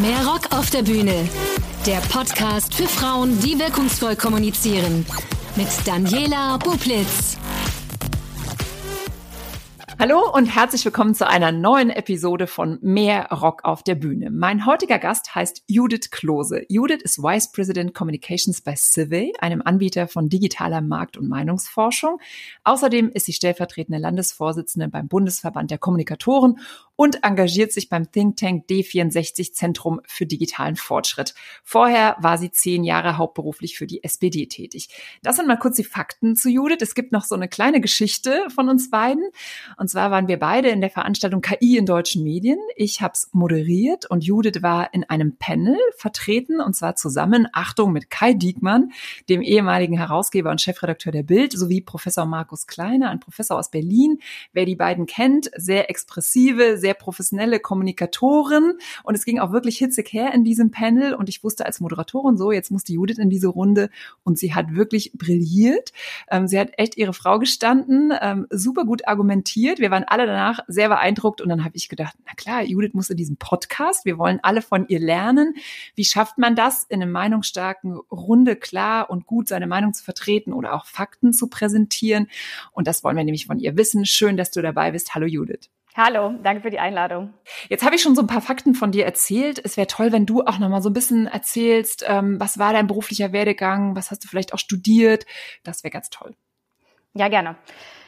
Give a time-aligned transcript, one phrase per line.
[0.00, 1.28] Mehr Rock auf der Bühne.
[1.84, 5.04] Der Podcast für Frauen, die wirkungsvoll kommunizieren.
[5.56, 7.36] Mit Daniela Bublitz.
[9.98, 14.30] Hallo und herzlich willkommen zu einer neuen Episode von Mehr Rock auf der Bühne.
[14.30, 16.62] Mein heutiger Gast heißt Judith Klose.
[16.70, 22.18] Judith ist Vice President Communications bei Civey, einem Anbieter von digitaler Markt- und Meinungsforschung.
[22.64, 26.60] Außerdem ist sie stellvertretende Landesvorsitzende beim Bundesverband der Kommunikatoren
[27.00, 31.32] und engagiert sich beim Think Tank D64 Zentrum für digitalen Fortschritt.
[31.64, 34.90] Vorher war sie zehn Jahre hauptberuflich für die SPD tätig.
[35.22, 36.82] Das sind mal kurz die Fakten zu Judith.
[36.82, 39.24] Es gibt noch so eine kleine Geschichte von uns beiden.
[39.78, 42.58] Und zwar waren wir beide in der Veranstaltung KI in deutschen Medien.
[42.76, 47.94] Ich habe es moderiert und Judith war in einem Panel vertreten und zwar zusammen, Achtung,
[47.94, 48.92] mit Kai Diekmann,
[49.30, 54.18] dem ehemaligen Herausgeber und Chefredakteur der Bild, sowie Professor Markus Kleiner, ein Professor aus Berlin.
[54.52, 59.78] Wer die beiden kennt, sehr expressive, sehr sehr professionelle Kommunikatorin und es ging auch wirklich
[59.78, 63.30] hitzig her in diesem Panel und ich wusste als Moderatorin so, jetzt muss Judith in
[63.30, 63.90] diese Runde
[64.24, 65.92] und sie hat wirklich brilliert.
[66.28, 69.78] Ähm, sie hat echt ihre Frau gestanden, ähm, super gut argumentiert.
[69.78, 73.08] Wir waren alle danach sehr beeindruckt und dann habe ich gedacht, na klar, Judith muss
[73.08, 75.54] in diesem Podcast, wir wollen alle von ihr lernen.
[75.94, 80.52] Wie schafft man das, in einem meinungsstarken Runde klar und gut seine Meinung zu vertreten
[80.52, 82.26] oder auch Fakten zu präsentieren?
[82.72, 84.06] Und das wollen wir nämlich von ihr wissen.
[84.06, 85.14] Schön, dass du dabei bist.
[85.14, 85.70] Hallo Judith.
[86.02, 87.34] Hallo, danke für die Einladung.
[87.68, 89.60] Jetzt habe ich schon so ein paar Fakten von dir erzählt.
[89.62, 92.72] Es wäre toll, wenn du auch noch mal so ein bisschen erzählst, ähm, was war
[92.72, 95.26] dein beruflicher Werdegang, was hast du vielleicht auch studiert.
[95.62, 96.34] Das wäre ganz toll.
[97.12, 97.56] Ja, gerne.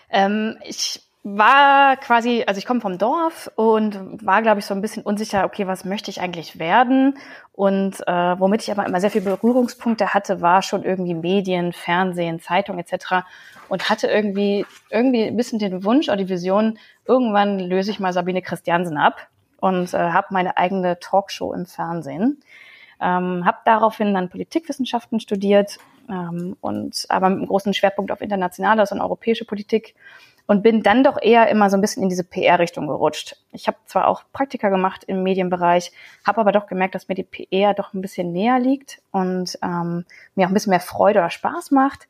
[0.09, 4.81] Ähm, ich war quasi, also ich komme vom Dorf und war, glaube ich, so ein
[4.81, 7.17] bisschen unsicher, okay, was möchte ich eigentlich werden?
[7.53, 12.41] Und äh, womit ich aber immer sehr viele Berührungspunkte hatte, war schon irgendwie Medien, Fernsehen,
[12.41, 13.25] Zeitung etc.
[13.69, 18.13] Und hatte irgendwie irgendwie ein bisschen den Wunsch oder die Vision, irgendwann löse ich mal
[18.13, 19.29] Sabine Christiansen ab
[19.61, 22.41] und äh, habe meine eigene Talkshow im Fernsehen.
[23.01, 25.79] Ähm, habe daraufhin dann Politikwissenschaften studiert
[26.09, 29.95] ähm, und aber mit einem großen Schwerpunkt auf internationale und europäische Politik
[30.47, 33.37] und bin dann doch eher immer so ein bisschen in diese PR-Richtung gerutscht.
[33.53, 35.93] Ich habe zwar auch Praktika gemacht im Medienbereich,
[36.27, 40.05] habe aber doch gemerkt, dass mir die PR doch ein bisschen näher liegt und ähm,
[40.35, 42.09] mir auch ein bisschen mehr Freude oder Spaß macht.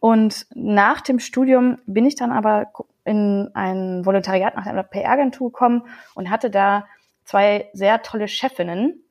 [0.00, 2.66] Und nach dem Studium bin ich dann aber
[3.04, 5.82] in ein Volontariat nach einer PR-Agentur gekommen
[6.14, 6.86] und hatte da
[7.24, 9.02] zwei sehr tolle Chefinnen,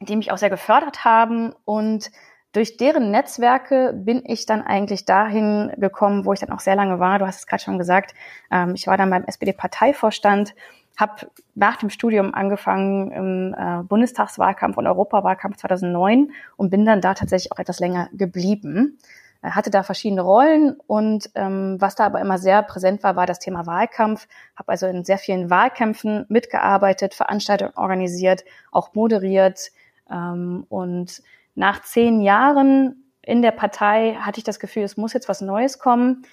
[0.00, 2.10] die mich auch sehr gefördert haben und
[2.52, 6.98] durch deren Netzwerke bin ich dann eigentlich dahin gekommen, wo ich dann auch sehr lange
[6.98, 7.18] war.
[7.18, 8.14] Du hast es gerade schon gesagt.
[8.50, 10.54] Ähm, ich war dann beim SPD-Parteivorstand,
[10.96, 17.14] habe nach dem Studium angefangen im äh, Bundestagswahlkampf und Europawahlkampf 2009 und bin dann da
[17.14, 18.98] tatsächlich auch etwas länger geblieben.
[19.42, 23.26] Äh, hatte da verschiedene Rollen und ähm, was da aber immer sehr präsent war, war
[23.26, 24.26] das Thema Wahlkampf.
[24.56, 29.70] Habe also in sehr vielen Wahlkämpfen mitgearbeitet, Veranstaltungen organisiert, auch moderiert
[30.10, 31.22] ähm, und
[31.60, 35.78] nach zehn Jahren in der Partei hatte ich das Gefühl, es muss jetzt was Neues
[35.78, 36.26] kommen.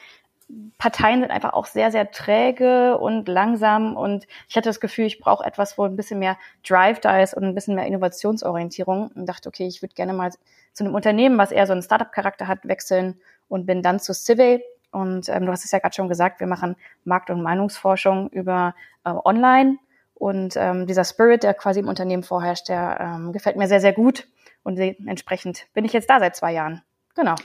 [0.77, 3.97] Parteien sind einfach auch sehr, sehr träge und langsam.
[3.97, 7.33] Und ich hatte das Gefühl, ich brauche etwas, wo ein bisschen mehr Drive da ist
[7.33, 9.11] und ein bisschen mehr Innovationsorientierung.
[9.13, 10.31] Und dachte, okay, ich würde gerne mal
[10.71, 14.63] zu einem Unternehmen, was eher so einen Startup-Charakter hat, wechseln und bin dann zu Civey
[14.91, 18.75] und ähm, du hast es ja gerade schon gesagt, wir machen Markt- und Meinungsforschung über
[19.03, 19.77] äh, Online.
[20.13, 23.93] Und ähm, dieser Spirit, der quasi im Unternehmen vorherrscht, der ähm, gefällt mir sehr, sehr
[23.93, 24.25] gut
[24.67, 26.81] und entsprechend bin ich jetzt da seit zwei Jahren.
[27.15, 27.35] Genau.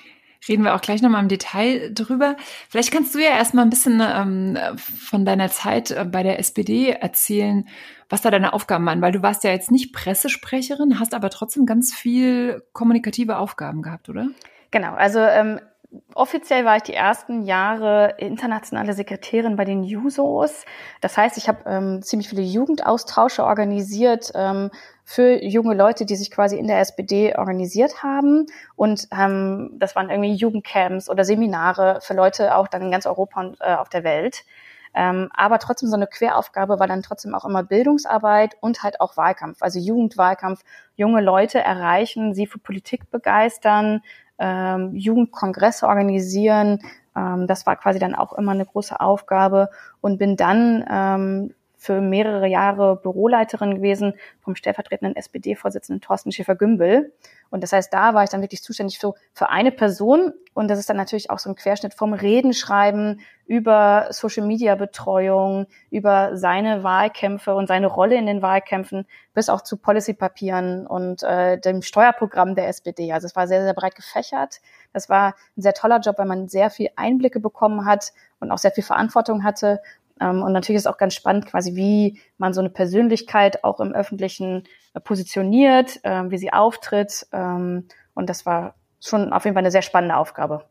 [0.49, 2.37] Reden wir auch gleich nochmal im Detail drüber.
[2.69, 6.91] Vielleicht kannst du ja erstmal ein bisschen ähm, von deiner Zeit äh, bei der SPD
[6.91, 7.69] erzählen,
[8.09, 11.65] was da deine Aufgaben waren, weil du warst ja jetzt nicht Pressesprecherin, hast aber trotzdem
[11.65, 14.27] ganz viel kommunikative Aufgaben gehabt, oder?
[14.73, 15.61] Genau, also ähm,
[16.15, 20.65] offiziell war ich die ersten Jahre internationale Sekretärin bei den Jusos.
[21.01, 24.71] Das heißt, ich habe ähm, ziemlich viele Jugendaustausche organisiert ähm,
[25.05, 28.47] für junge Leute, die sich quasi in der SPD organisiert haben.
[28.77, 33.41] Und ähm, das waren irgendwie Jugendcamps oder Seminare für Leute auch dann in ganz Europa
[33.41, 34.45] und äh, auf der Welt.
[34.95, 39.17] Ähm, aber trotzdem so eine Queraufgabe war dann trotzdem auch immer Bildungsarbeit und halt auch
[39.17, 40.63] Wahlkampf, also Jugendwahlkampf,
[40.97, 44.03] junge Leute erreichen, sie für Politik begeistern,
[44.39, 46.81] ähm, Jugendkongresse organisieren.
[47.17, 49.71] Ähm, das war quasi dann auch immer eine große Aufgabe
[50.03, 57.13] und bin dann ähm, für mehrere Jahre Büroleiterin gewesen vom stellvertretenden SPD-Vorsitzenden Thorsten Schäfer-Gümbel.
[57.51, 60.33] Und das heißt, da war ich dann wirklich zuständig für, für eine Person.
[60.55, 66.85] Und das ist dann natürlich auch so ein Querschnitt vom Redenschreiben über Social-Media-Betreuung, über seine
[66.85, 69.05] Wahlkämpfe und seine Rolle in den Wahlkämpfen
[69.35, 73.13] bis auch zu Policy-Papieren und äh, dem Steuerprogramm der SPD.
[73.13, 74.61] Also es war sehr, sehr breit gefächert.
[74.93, 78.59] Das war ein sehr toller Job, weil man sehr viel Einblicke bekommen hat und auch
[78.59, 79.81] sehr viel Verantwortung hatte
[80.21, 84.65] und natürlich ist auch ganz spannend, quasi, wie man so eine Persönlichkeit auch im Öffentlichen
[84.95, 87.27] äh, positioniert, äh, wie sie auftritt.
[87.33, 90.65] Ähm, und das war schon auf jeden Fall eine sehr spannende Aufgabe.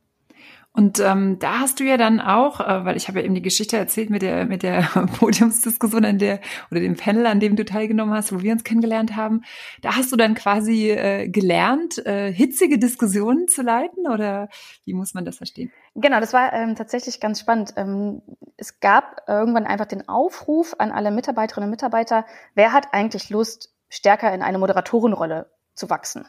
[0.74, 3.42] Und ähm, da hast du ja dann auch, äh, weil ich habe ja eben die
[3.42, 4.84] Geschichte erzählt mit der mit der
[5.20, 6.40] Podiumsdiskussion an der
[6.70, 9.42] oder dem Panel, an dem du teilgenommen hast, wo wir uns kennengelernt haben.
[9.82, 14.48] Da hast du dann quasi äh, gelernt, äh, hitzige Diskussionen zu leiten oder
[14.86, 15.74] wie muss man das verstehen?
[15.96, 17.74] Genau, das war ähm, tatsächlich ganz spannend.
[17.76, 18.22] Ähm,
[18.56, 22.26] es gab irgendwann einfach den Aufruf an alle Mitarbeiterinnen und Mitarbeiter,
[22.56, 26.26] wer hat eigentlich Lust, stärker in eine Moderatorenrolle zu wachsen?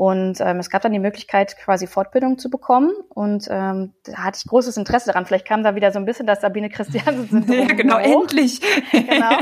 [0.00, 2.90] Und ähm, es gab dann die Möglichkeit, quasi Fortbildung zu bekommen.
[3.10, 5.26] Und ähm, da hatte ich großes Interesse daran.
[5.26, 7.44] Vielleicht kam da wieder so ein bisschen das Sabine Christiansen.
[7.52, 8.22] ja, genau, hoch.
[8.22, 8.62] endlich.
[8.92, 9.36] genau.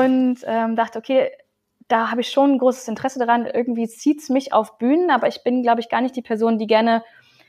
[0.00, 1.30] Und ähm, dachte, okay,
[1.86, 3.46] da habe ich schon ein großes Interesse daran.
[3.46, 6.66] Irgendwie zieht's mich auf Bühnen, aber ich bin, glaube ich, gar nicht die Person, die
[6.66, 7.04] gerne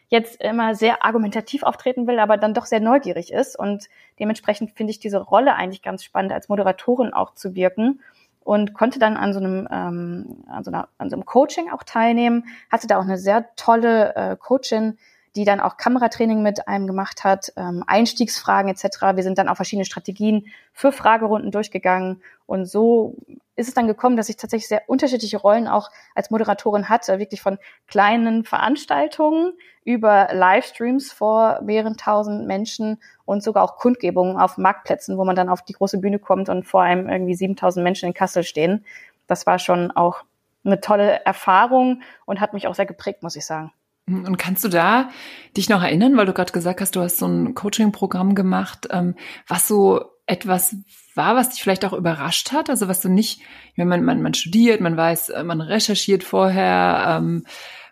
[0.10, 3.58] jetzt immer sehr argumentativ auftreten will, aber dann doch sehr neugierig ist.
[3.58, 3.90] Und
[4.20, 8.00] dementsprechend finde ich diese Rolle eigentlich ganz spannend, als Moderatorin auch zu wirken
[8.44, 11.84] und konnte dann an so einem, ähm, an so, einer, an so einem Coaching auch
[11.84, 14.98] teilnehmen, hatte da auch eine sehr tolle äh, Coachin,
[15.36, 19.16] die dann auch Kameratraining mit einem gemacht hat, ähm, Einstiegsfragen etc.
[19.16, 23.16] Wir sind dann auch verschiedene Strategien für Fragerunden durchgegangen und so
[23.56, 27.42] ist es dann gekommen, dass ich tatsächlich sehr unterschiedliche Rollen auch als Moderatorin hatte, wirklich
[27.42, 35.18] von kleinen Veranstaltungen über Livestreams vor mehreren tausend Menschen und sogar auch Kundgebungen auf Marktplätzen,
[35.18, 38.14] wo man dann auf die große Bühne kommt und vor einem irgendwie 7000 Menschen in
[38.14, 38.86] Kassel stehen.
[39.28, 40.24] Das war schon auch
[40.64, 43.72] eine tolle Erfahrung und hat mich auch sehr geprägt, muss ich sagen.
[44.12, 45.10] Und kannst du da
[45.58, 49.16] dich noch erinnern, weil du gerade gesagt hast, du hast so ein Coaching-Programm gemacht, ähm,
[49.48, 50.76] was so etwas
[51.16, 52.70] war, was dich vielleicht auch überrascht hat?
[52.70, 53.42] Also was du nicht,
[53.76, 57.46] wenn man, man, man studiert, man weiß, äh, man recherchiert vorher, ähm,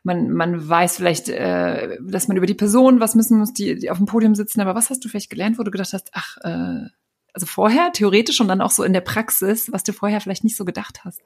[0.04, 3.92] man, man weiß vielleicht, äh, dass man über die Person was müssen muss, die, die
[3.92, 6.38] auf dem Podium sitzen, aber was hast du vielleicht gelernt, wo du gedacht hast, ach,
[6.44, 6.88] äh,
[7.34, 10.56] also vorher theoretisch und dann auch so in der Praxis, was du vorher vielleicht nicht
[10.56, 11.22] so gedacht hast?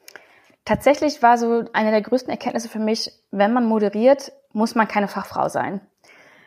[0.65, 5.07] Tatsächlich war so eine der größten Erkenntnisse für mich, wenn man moderiert, muss man keine
[5.07, 5.81] Fachfrau sein.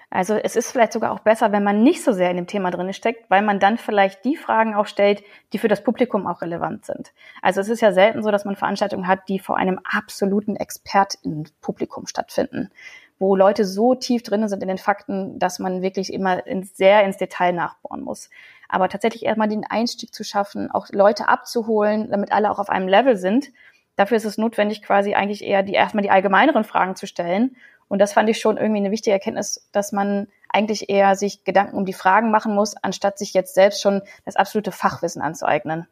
[0.08, 2.70] Also es ist vielleicht sogar auch besser, wenn man nicht so sehr in dem Thema
[2.70, 5.22] drin steckt, weil man dann vielleicht die Fragen auch stellt,
[5.52, 7.12] die für das Publikum auch relevant sind.
[7.42, 12.06] Also es ist ja selten so, dass man Veranstaltungen hat, die vor einem absoluten Expertinnenpublikum
[12.06, 12.70] stattfinden,
[13.18, 17.02] wo Leute so tief drin sind in den Fakten, dass man wirklich immer in, sehr
[17.02, 18.30] ins Detail nachbohren muss.
[18.68, 22.86] Aber tatsächlich erstmal den Einstieg zu schaffen, auch Leute abzuholen, damit alle auch auf einem
[22.86, 23.48] Level sind.
[23.96, 27.56] Dafür ist es notwendig, quasi eigentlich eher die erstmal die allgemeineren Fragen zu stellen
[27.88, 31.76] und das fand ich schon irgendwie eine wichtige Erkenntnis, dass man eigentlich eher sich Gedanken
[31.76, 35.86] um die Fragen machen muss, anstatt sich jetzt selbst schon das absolute Fachwissen anzueignen.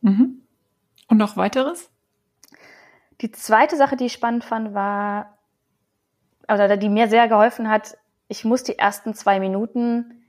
[0.00, 0.42] Mhm.
[1.08, 1.90] Und noch weiteres?
[3.20, 5.38] Die zweite Sache, die ich spannend fand, war,
[6.48, 7.98] oder die mir sehr geholfen hat,
[8.28, 10.24] ich muss die ersten zwei Minuten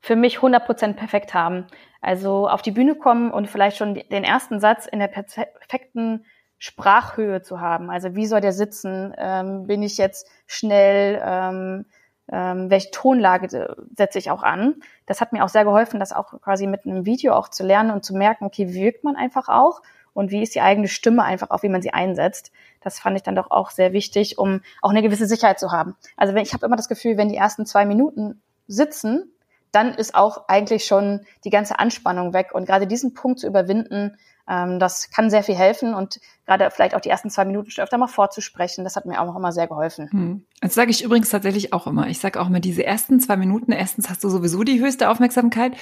[0.00, 1.66] für mich 100% perfekt haben.
[2.00, 6.24] Also auf die Bühne kommen und vielleicht schon den ersten Satz in der perfekten
[6.62, 7.90] Sprachhöhe zu haben.
[7.90, 9.12] Also wie soll der sitzen?
[9.18, 11.20] Ähm, bin ich jetzt schnell?
[11.20, 11.86] Ähm,
[12.30, 14.76] ähm, welche Tonlage setze ich auch an?
[15.06, 17.90] Das hat mir auch sehr geholfen, das auch quasi mit einem Video auch zu lernen
[17.90, 19.82] und zu merken, okay, wie wirkt man einfach auch
[20.14, 22.52] und wie ist die eigene Stimme einfach auch, wie man sie einsetzt.
[22.80, 25.96] Das fand ich dann doch auch sehr wichtig, um auch eine gewisse Sicherheit zu haben.
[26.16, 29.31] Also wenn, ich habe immer das Gefühl, wenn die ersten zwei Minuten sitzen,
[29.72, 32.50] dann ist auch eigentlich schon die ganze Anspannung weg.
[32.52, 34.16] Und gerade diesen Punkt zu überwinden,
[34.48, 37.84] ähm, das kann sehr viel helfen und gerade vielleicht auch die ersten zwei Minuten schon
[37.84, 40.10] öfter mal vorzusprechen, das hat mir auch noch immer sehr geholfen.
[40.10, 40.46] Hm.
[40.60, 42.08] Das sage ich übrigens tatsächlich auch immer.
[42.08, 45.74] Ich sage auch immer, diese ersten zwei Minuten, erstens hast du sowieso die höchste Aufmerksamkeit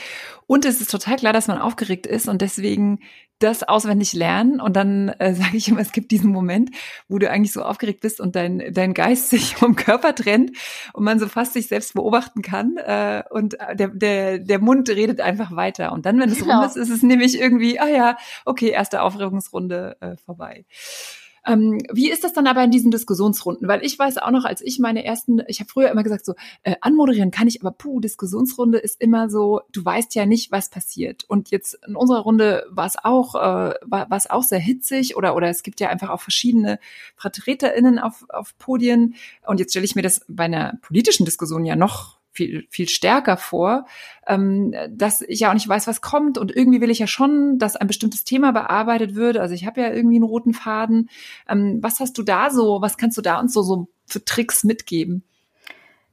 [0.47, 3.00] und es ist total klar, dass man aufgeregt ist und deswegen
[3.40, 6.70] das auswendig lernen und dann äh, sage ich immer, es gibt diesen Moment,
[7.09, 10.52] wo du eigentlich so aufgeregt bist und dein, dein Geist sich vom Körper trennt
[10.92, 15.20] und man so fast sich selbst beobachten kann äh, und der, der, der Mund redet
[15.20, 15.92] einfach weiter.
[15.92, 16.61] Und dann, wenn es genau.
[16.61, 20.64] rum ist, ist es nämlich irgendwie, ah ja, okay, erste Aufregungsrunde äh, vorbei.
[21.47, 23.68] Ähm, wie ist das dann aber in diesen Diskussionsrunden?
[23.68, 26.35] Weil ich weiß auch noch, als ich meine ersten, ich habe früher immer gesagt, so
[26.62, 30.68] äh, anmoderieren kann ich, aber puh, Diskussionsrunde ist immer so, du weißt ja nicht, was
[30.68, 31.25] passiert.
[31.28, 35.35] Und jetzt in unserer Runde war es auch, äh, war es auch sehr hitzig oder
[35.35, 36.78] oder es gibt ja einfach auch verschiedene
[37.16, 39.14] VertreterInnen auf, auf Podien.
[39.47, 43.37] Und jetzt stelle ich mir das bei einer politischen Diskussion ja noch viel, viel stärker
[43.37, 43.87] vor,
[44.27, 46.39] ähm, dass ich ja auch nicht weiß, was kommt.
[46.39, 49.37] Und irgendwie will ich ja schon, dass ein bestimmtes Thema bearbeitet wird.
[49.37, 51.09] Also ich habe ja irgendwie einen roten Faden.
[51.49, 54.65] Ähm, was hast du da so, was kannst du da uns so, so für Tricks
[54.65, 55.25] mitgeben?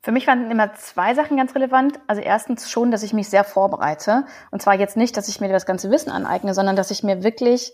[0.01, 1.99] Für mich waren immer zwei Sachen ganz relevant.
[2.07, 4.25] Also erstens schon, dass ich mich sehr vorbereite.
[4.51, 7.23] Und zwar jetzt nicht, dass ich mir das ganze Wissen aneigne, sondern dass ich mir
[7.23, 7.73] wirklich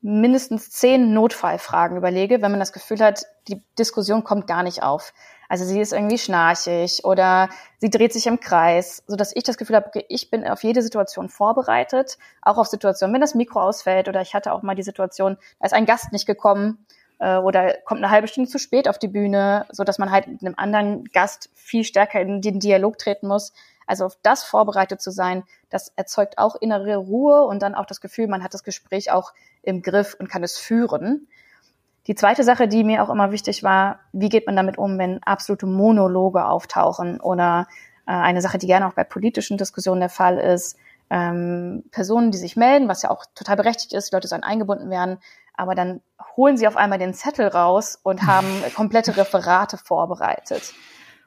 [0.00, 5.12] mindestens zehn Notfallfragen überlege, wenn man das Gefühl hat, die Diskussion kommt gar nicht auf.
[5.48, 9.56] Also sie ist irgendwie schnarchig oder sie dreht sich im Kreis, so dass ich das
[9.56, 13.62] Gefühl habe, okay, ich bin auf jede Situation vorbereitet, auch auf Situationen, wenn das Mikro
[13.62, 16.84] ausfällt oder ich hatte auch mal die Situation, da ist ein Gast nicht gekommen
[17.18, 20.26] äh, oder kommt eine halbe Stunde zu spät auf die Bühne, so dass man halt
[20.26, 23.54] mit einem anderen Gast viel stärker in den Dialog treten muss.
[23.86, 28.02] Also auf das vorbereitet zu sein, das erzeugt auch innere Ruhe und dann auch das
[28.02, 31.26] Gefühl, man hat das Gespräch auch im Griff und kann es führen.
[32.08, 35.22] Die zweite Sache, die mir auch immer wichtig war, wie geht man damit um, wenn
[35.22, 37.68] absolute Monologe auftauchen oder
[38.06, 40.78] äh, eine Sache, die gerne auch bei politischen Diskussionen der Fall ist,
[41.10, 44.88] ähm, Personen, die sich melden, was ja auch total berechtigt ist, die Leute sollen eingebunden
[44.88, 45.18] werden,
[45.54, 46.00] aber dann
[46.36, 50.72] holen sie auf einmal den Zettel raus und haben komplette Referate vorbereitet.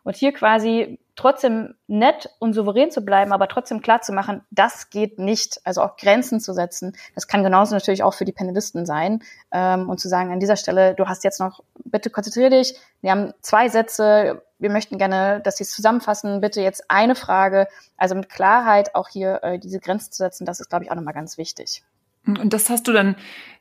[0.03, 4.89] Und hier quasi trotzdem nett und souverän zu bleiben, aber trotzdem klar zu machen, das
[4.89, 5.61] geht nicht.
[5.63, 6.97] Also auch Grenzen zu setzen.
[7.13, 9.21] Das kann genauso natürlich auch für die Panelisten sein.
[9.51, 12.75] Ähm, und zu sagen, an dieser Stelle, du hast jetzt noch, bitte konzentrier dich.
[13.01, 14.41] Wir haben zwei Sätze.
[14.57, 16.41] Wir möchten gerne, dass Sie es zusammenfassen.
[16.41, 17.67] Bitte jetzt eine Frage.
[17.97, 20.95] Also mit Klarheit auch hier äh, diese Grenzen zu setzen, das ist, glaube ich, auch
[20.95, 21.83] nochmal ganz wichtig.
[22.25, 23.15] Und das hast du dann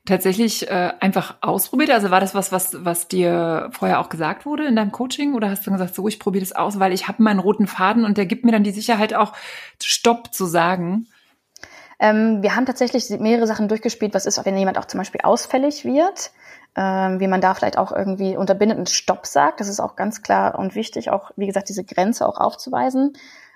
[0.06, 1.90] tatsächlich äh, einfach ausprobiert?
[1.90, 5.34] Also war das was, was, was dir vorher auch gesagt wurde in deinem Coaching?
[5.34, 8.04] Oder hast du gesagt, so, ich probiere das aus, weil ich habe meinen roten Faden
[8.04, 9.32] und der gibt mir dann die Sicherheit auch,
[9.82, 11.06] Stopp zu sagen?
[11.98, 14.14] Ähm, wir haben tatsächlich mehrere Sachen durchgespielt.
[14.14, 16.32] Was ist, wenn jemand auch zum Beispiel ausfällig wird?
[16.76, 19.60] Ähm, wie man da vielleicht auch irgendwie unterbindet und Stopp sagt.
[19.60, 23.14] Das ist auch ganz klar und wichtig, auch, wie gesagt, diese Grenze auch aufzuweisen.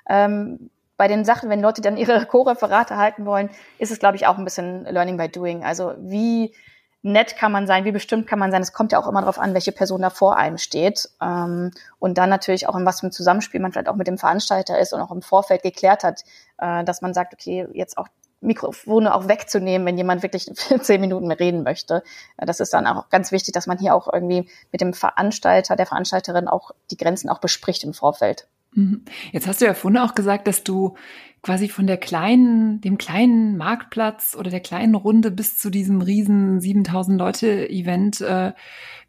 [0.08, 4.27] Ähm, bei den Sachen, wenn Leute dann ihre Co-Referate halten wollen, ist es, glaube ich,
[4.27, 5.65] auch ein bisschen Learning by Doing.
[5.65, 6.55] Also wie
[7.03, 8.63] nett kann man sein, wie bestimmt kann man sein.
[8.63, 11.11] Es kommt ja auch immer darauf an, welche Person da vor einem steht.
[11.21, 14.19] Ähm, und dann natürlich auch in was für einem Zusammenspiel man vielleicht auch mit dem
[14.19, 16.23] Veranstalter ist und auch im Vorfeld geklärt hat,
[16.59, 18.09] äh, dass man sagt, okay, jetzt auch
[18.41, 22.03] Mikrofone auch wegzunehmen, wenn jemand wirklich zehn Minuten reden möchte.
[22.39, 25.87] Das ist dann auch ganz wichtig, dass man hier auch irgendwie mit dem Veranstalter, der
[25.87, 28.49] Veranstalterin auch die Grenzen auch bespricht im Vorfeld.
[28.75, 29.04] Mhm.
[29.33, 30.95] Jetzt hast du ja vorhin auch gesagt, dass du
[31.43, 36.61] quasi von der kleinen, dem kleinen Marktplatz oder der kleinen Runde bis zu diesem riesen
[36.61, 38.52] 7000 Leute Event äh,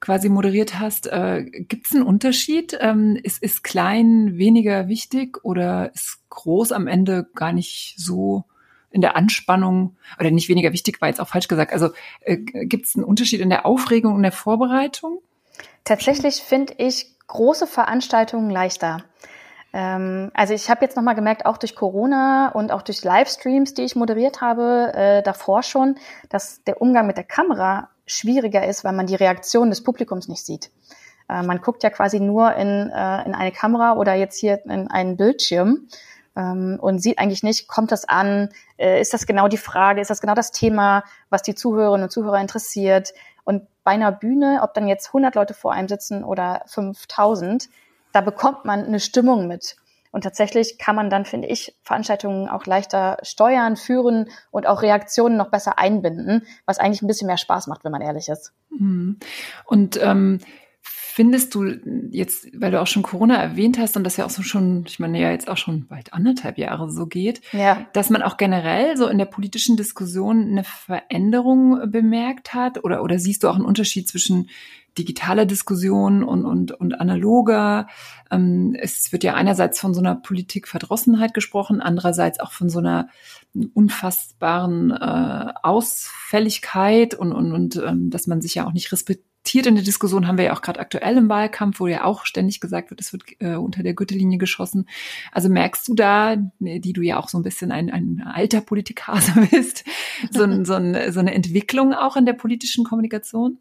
[0.01, 1.07] quasi moderiert hast.
[1.07, 2.77] Äh, Gibt es einen Unterschied?
[2.81, 8.43] Ähm, ist, ist klein weniger wichtig oder ist groß am Ende gar nicht so
[8.91, 11.73] in der Anspannung oder nicht weniger wichtig, war jetzt auch falsch gesagt.
[11.73, 11.89] Also
[12.21, 15.19] äh, gibt es einen Unterschied in der Aufregung und der Vorbereitung?
[15.85, 19.03] Tatsächlich finde ich große Veranstaltungen leichter.
[19.75, 23.81] Ähm, also ich habe jetzt nochmal gemerkt, auch durch Corona und auch durch Livestreams, die
[23.81, 25.95] ich moderiert habe, äh, davor schon,
[26.29, 30.45] dass der Umgang mit der Kamera schwieriger ist, weil man die Reaktion des Publikums nicht
[30.45, 30.71] sieht.
[31.27, 34.89] Äh, man guckt ja quasi nur in, äh, in eine Kamera oder jetzt hier in
[34.89, 35.89] einen Bildschirm
[36.37, 40.09] ähm, und sieht eigentlich nicht, kommt das an, äh, ist das genau die Frage, ist
[40.09, 43.13] das genau das Thema, was die Zuhörerinnen und Zuhörer interessiert.
[43.43, 47.67] Und bei einer Bühne, ob dann jetzt 100 Leute vor einem sitzen oder 5000,
[48.15, 49.75] da bekommt man eine Stimmung mit.
[50.11, 55.35] Und tatsächlich kann man dann, finde ich, Veranstaltungen auch leichter steuern, führen und auch Reaktionen
[55.35, 58.53] noch besser einbinden, was eigentlich ein bisschen mehr Spaß macht, wenn man ehrlich ist.
[58.69, 59.17] Mhm.
[59.65, 60.39] Und ähm,
[61.15, 61.63] Findest du
[62.11, 64.99] jetzt, weil du auch schon Corona erwähnt hast und das ja auch so schon, ich
[64.99, 67.87] meine ja jetzt auch schon bald anderthalb Jahre so geht, ja.
[67.93, 73.17] dass man auch generell so in der politischen Diskussion eine Veränderung bemerkt hat oder, oder
[73.17, 74.49] siehst du auch einen Unterschied zwischen
[74.97, 77.87] digitaler Diskussion und, und, und analoger?
[78.31, 83.09] Ähm, es wird ja einerseits von so einer Politikverdrossenheit gesprochen, andererseits auch von so einer
[83.73, 89.75] unfassbaren äh, Ausfälligkeit und, und, und ähm, dass man sich ja auch nicht respektiert in
[89.75, 92.89] der Diskussion, haben wir ja auch gerade aktuell im Wahlkampf, wo ja auch ständig gesagt
[92.89, 94.87] wird, es wird äh, unter der Gürtellinie geschossen.
[95.31, 99.33] Also merkst du da, die du ja auch so ein bisschen ein, ein alter Politikhase
[99.51, 99.85] bist,
[100.31, 103.59] so, so, ein, so eine Entwicklung auch in der politischen Kommunikation?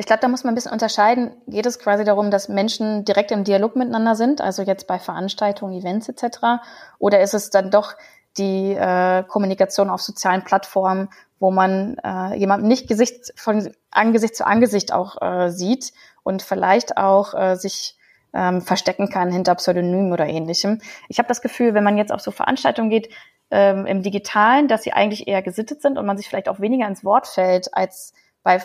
[0.00, 1.36] Ich glaube, da muss man ein bisschen unterscheiden.
[1.46, 5.78] Geht es quasi darum, dass Menschen direkt im Dialog miteinander sind, also jetzt bei Veranstaltungen,
[5.78, 6.62] Events etc.,
[6.98, 7.92] oder ist es dann doch
[8.38, 14.46] die äh, Kommunikation auf sozialen Plattformen, wo man äh, jemanden nicht Gesicht von Angesicht zu
[14.46, 15.92] Angesicht auch äh, sieht
[16.22, 17.98] und vielleicht auch äh, sich
[18.32, 20.80] ähm, verstecken kann hinter Pseudonymen oder ähnlichem.
[21.08, 23.10] Ich habe das Gefühl, wenn man jetzt auf so Veranstaltungen geht
[23.50, 26.88] ähm, im Digitalen, dass sie eigentlich eher gesittet sind und man sich vielleicht auch weniger
[26.88, 28.62] ins Wort fällt, als bei,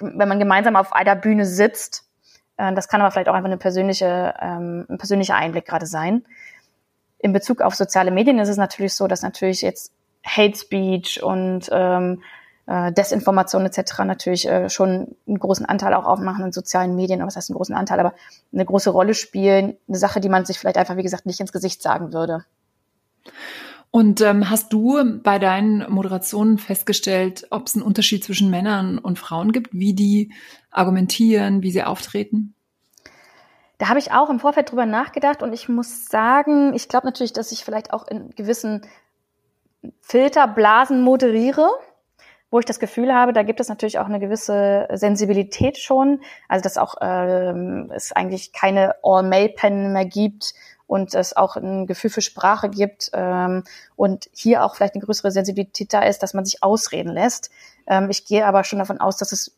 [0.00, 2.04] wenn man gemeinsam auf einer Bühne sitzt.
[2.56, 6.24] Äh, das kann aber vielleicht auch einfach eine persönliche, ähm, ein persönlicher Einblick gerade sein.
[7.18, 9.92] In Bezug auf soziale Medien ist es natürlich so, dass natürlich jetzt
[10.24, 12.22] Hate Speech und ähm,
[12.66, 14.00] äh, Desinformation etc.
[14.00, 17.56] natürlich äh, schon einen großen Anteil auch aufmachen in sozialen Medien, aber was heißt einen
[17.56, 18.14] großen Anteil, aber
[18.52, 21.52] eine große Rolle spielen, eine Sache, die man sich vielleicht einfach, wie gesagt, nicht ins
[21.52, 22.44] Gesicht sagen würde.
[23.94, 29.20] Und ähm, hast du bei deinen Moderationen festgestellt, ob es einen Unterschied zwischen Männern und
[29.20, 30.32] Frauen gibt, wie die
[30.72, 32.56] argumentieren, wie sie auftreten?
[33.78, 37.34] Da habe ich auch im Vorfeld drüber nachgedacht und ich muss sagen, ich glaube natürlich,
[37.34, 38.84] dass ich vielleicht auch in gewissen
[40.00, 41.68] Filterblasen moderiere,
[42.50, 46.20] wo ich das Gefühl habe, da gibt es natürlich auch eine gewisse Sensibilität schon.
[46.48, 50.52] Also dass auch ähm, es eigentlich keine All-Mail-Pen mehr gibt
[50.86, 53.64] und es auch ein Gefühl für Sprache gibt ähm,
[53.96, 57.50] und hier auch vielleicht eine größere Sensibilität da ist, dass man sich ausreden lässt.
[57.86, 59.56] Ähm, ich gehe aber schon davon aus, dass es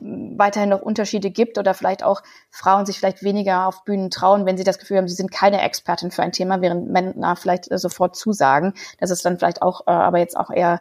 [0.00, 4.56] weiterhin noch Unterschiede gibt oder vielleicht auch Frauen sich vielleicht weniger auf Bühnen trauen, wenn
[4.56, 7.78] sie das Gefühl haben, sie sind keine Expertin für ein Thema, während Männer vielleicht äh,
[7.78, 8.74] sofort zusagen.
[8.98, 10.80] Das ist dann vielleicht auch, äh, aber jetzt auch eher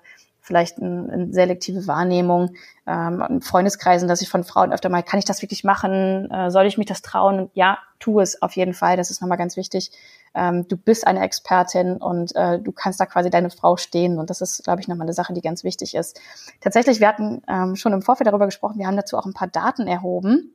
[0.51, 2.55] vielleicht eine ein selektive Wahrnehmung
[2.85, 6.29] ähm, in Freundeskreisen, dass ich von Frauen öfter mal, kann ich das wirklich machen?
[6.29, 7.49] Äh, soll ich mich das trauen?
[7.53, 8.97] Ja, tu es auf jeden Fall.
[8.97, 9.91] Das ist nochmal ganz wichtig.
[10.35, 14.19] Ähm, du bist eine Expertin und äh, du kannst da quasi deine Frau stehen.
[14.19, 16.19] Und das ist, glaube ich, nochmal eine Sache, die ganz wichtig ist.
[16.59, 19.47] Tatsächlich, wir hatten ähm, schon im Vorfeld darüber gesprochen, wir haben dazu auch ein paar
[19.47, 20.53] Daten erhoben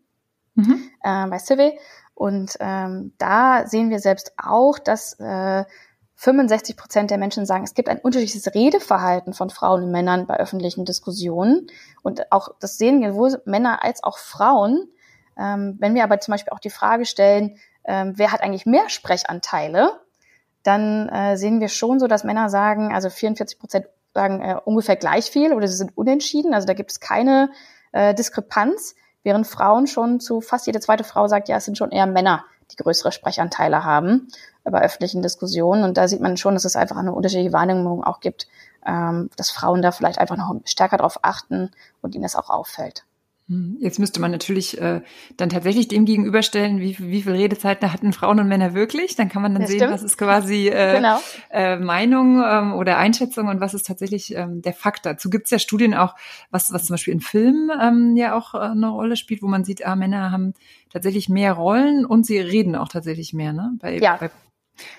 [0.57, 0.91] mhm.
[1.03, 1.79] äh, bei Civi.
[2.15, 5.65] Und ähm, da sehen wir selbst auch, dass äh,
[6.17, 10.39] 65 Prozent der Menschen sagen, es gibt ein unterschiedliches Redeverhalten von Frauen und Männern bei
[10.39, 11.67] öffentlichen Diskussionen.
[12.03, 14.89] Und auch das sehen wir sowohl Männer als auch Frauen.
[15.39, 18.89] Ähm, wenn wir aber zum Beispiel auch die Frage stellen, ähm, wer hat eigentlich mehr
[18.89, 20.01] Sprechanteile,
[20.63, 24.97] dann äh, sehen wir schon so, dass Männer sagen, also 44 Prozent sagen äh, ungefähr
[24.97, 26.55] gleich viel oder sie sind unentschieden.
[26.55, 27.51] Also da gibt es keine
[27.93, 31.91] äh, Diskrepanz, während Frauen schon zu fast jede zweite Frau sagt, ja, es sind schon
[31.91, 34.29] eher Männer, die größere Sprechanteile haben
[34.65, 35.85] bei öffentlichen Diskussionen.
[35.85, 38.49] Und da sieht man schon, dass es einfach eine unterschiedliche Wahrnehmung auch gibt,
[38.85, 41.71] ähm, dass Frauen da vielleicht einfach noch stärker darauf achten
[42.03, 43.05] und ihnen das auch auffällt.
[43.49, 45.03] Hm, jetzt müsste man natürlich äh,
[45.37, 49.15] dann tatsächlich dem gegenüberstellen, wie, wie viel Redezeit hatten Frauen und Männer wirklich.
[49.15, 49.93] Dann kann man dann das sehen, stimmt.
[49.93, 51.21] was ist quasi äh, genau.
[51.51, 55.07] äh, Meinung ähm, oder Einschätzung und was ist tatsächlich ähm, der Fakt.
[55.07, 56.17] Dazu gibt es ja Studien auch,
[56.51, 59.63] was, was zum Beispiel in Filmen ähm, ja auch äh, eine Rolle spielt, wo man
[59.63, 60.55] sieht, ah, Männer haben
[60.93, 63.53] tatsächlich mehr Rollen und sie reden auch tatsächlich mehr.
[63.53, 63.75] Ne?
[63.81, 64.17] Bei, ja.
[64.17, 64.31] bei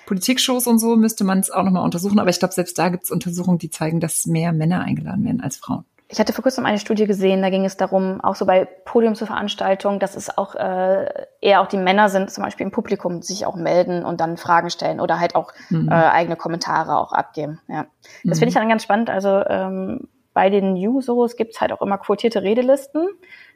[0.05, 3.03] Politikshows und so müsste man es auch nochmal untersuchen, aber ich glaube, selbst da gibt
[3.03, 5.83] es Untersuchungen, die zeigen, dass mehr Männer eingeladen werden als Frauen.
[6.09, 9.15] Ich hatte vor kurzem eine Studie gesehen, da ging es darum, auch so bei Podium
[9.15, 11.05] zur Veranstaltung, dass es auch äh,
[11.41, 14.69] eher auch die Männer sind, zum Beispiel im Publikum, sich auch melden und dann Fragen
[14.69, 15.89] stellen oder halt auch mhm.
[15.89, 17.59] äh, eigene Kommentare auch abgeben.
[17.67, 17.87] Ja.
[18.23, 18.39] Das mhm.
[18.39, 19.09] finde ich dann ganz spannend.
[19.09, 23.07] Also ähm, bei den Jusos gibt es halt auch immer quotierte Redelisten.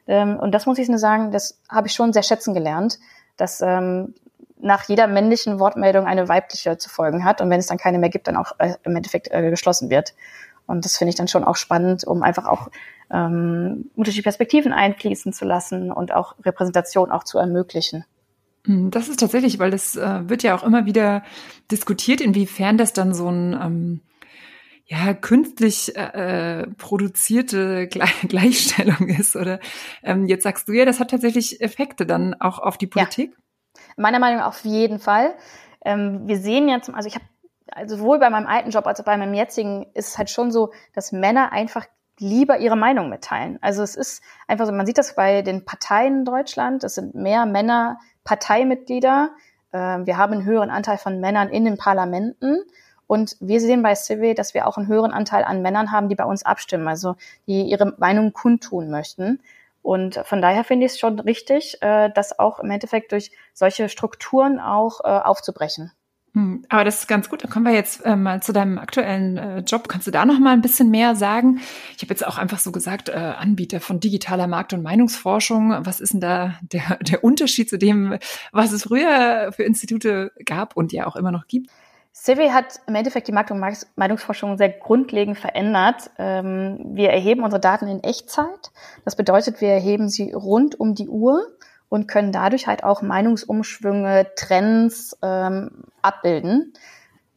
[0.06, 2.98] Ähm, und das muss ich nur sagen, das habe ich schon sehr schätzen gelernt,
[3.36, 4.14] dass ähm,
[4.62, 8.10] nach jeder männlichen Wortmeldung eine weibliche zu folgen hat und wenn es dann keine mehr
[8.10, 10.14] gibt, dann auch äh, im Endeffekt äh, geschlossen wird.
[10.66, 12.68] Und das finde ich dann schon auch spannend, um einfach auch
[13.10, 18.04] ähm, unterschiedliche Perspektiven einfließen zu lassen und auch Repräsentation auch zu ermöglichen.
[18.66, 21.22] Hm, das ist tatsächlich, weil das äh, wird ja auch immer wieder
[21.70, 24.00] diskutiert, inwiefern das dann so ein ähm,
[24.86, 27.88] ja künstlich äh, äh produzierte
[28.28, 29.36] Gleichstellung ist.
[29.36, 29.58] Oder
[30.02, 33.32] ähm, jetzt sagst du ja, das hat tatsächlich Effekte dann auch auf die Politik.
[33.32, 33.82] Ja.
[33.96, 35.34] Meiner Meinung nach auf jeden Fall.
[35.84, 37.24] Ähm, wir sehen ja zum, also ich habe
[37.70, 40.50] also sowohl bei meinem alten Job als auch bei meinem jetzigen ist es halt schon
[40.50, 41.86] so, dass Männer einfach
[42.18, 43.58] lieber ihre Meinung mitteilen.
[43.62, 47.14] Also es ist einfach so, man sieht das bei den Parteien in Deutschland, es sind
[47.14, 49.30] mehr Männer Parteimitglieder.
[49.72, 52.62] Ähm, wir haben einen höheren Anteil von Männern in den Parlamenten.
[53.06, 56.14] Und wir sehen bei Civi, dass wir auch einen höheren Anteil an Männern haben, die
[56.14, 59.40] bei uns abstimmen, also die ihre Meinung kundtun möchten.
[59.82, 63.88] Und von daher finde ich es schon richtig, äh, das auch im Endeffekt durch solche
[63.88, 65.92] Strukturen auch äh, aufzubrechen.
[66.34, 67.44] Hm, aber das ist ganz gut.
[67.44, 69.88] Dann kommen wir jetzt äh, mal zu deinem aktuellen äh, Job.
[69.88, 71.60] Kannst du da noch mal ein bisschen mehr sagen?
[71.96, 75.74] Ich habe jetzt auch einfach so gesagt, äh, Anbieter von digitaler Markt- und Meinungsforschung.
[75.84, 78.18] Was ist denn da der, der Unterschied zu dem,
[78.50, 81.70] was es früher für Institute gab und ja auch immer noch gibt?
[82.14, 83.64] Civi hat im Endeffekt die Markt- und
[83.96, 86.10] Meinungsforschung sehr grundlegend verändert.
[86.18, 88.70] Ähm, wir erheben unsere Daten in Echtzeit.
[89.04, 91.46] Das bedeutet, wir erheben sie rund um die Uhr
[91.92, 96.72] und können dadurch halt auch Meinungsumschwünge, Trends ähm, abbilden.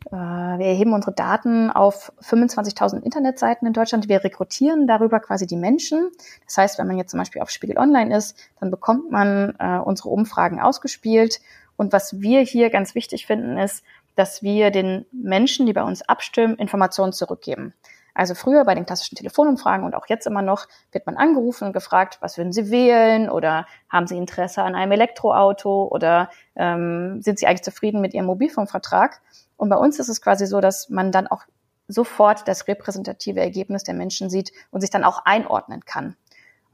[0.06, 4.08] Äh, wir erheben unsere Daten auf 25.000 Internetseiten in Deutschland.
[4.08, 6.10] Wir rekrutieren darüber quasi die Menschen.
[6.46, 9.78] Das heißt, wenn man jetzt zum Beispiel auf Spiegel Online ist, dann bekommt man äh,
[9.80, 11.42] unsere Umfragen ausgespielt.
[11.76, 13.84] Und was wir hier ganz wichtig finden, ist,
[14.16, 17.74] dass wir den Menschen, die bei uns abstimmen, Informationen zurückgeben.
[18.16, 21.74] Also früher bei den klassischen Telefonumfragen und auch jetzt immer noch wird man angerufen und
[21.74, 27.38] gefragt, was würden Sie wählen oder haben Sie Interesse an einem Elektroauto oder ähm, sind
[27.38, 29.22] Sie eigentlich zufrieden mit Ihrem Mobilfunkvertrag?
[29.58, 31.44] Und bei uns ist es quasi so, dass man dann auch
[31.88, 36.16] sofort das repräsentative Ergebnis der Menschen sieht und sich dann auch einordnen kann.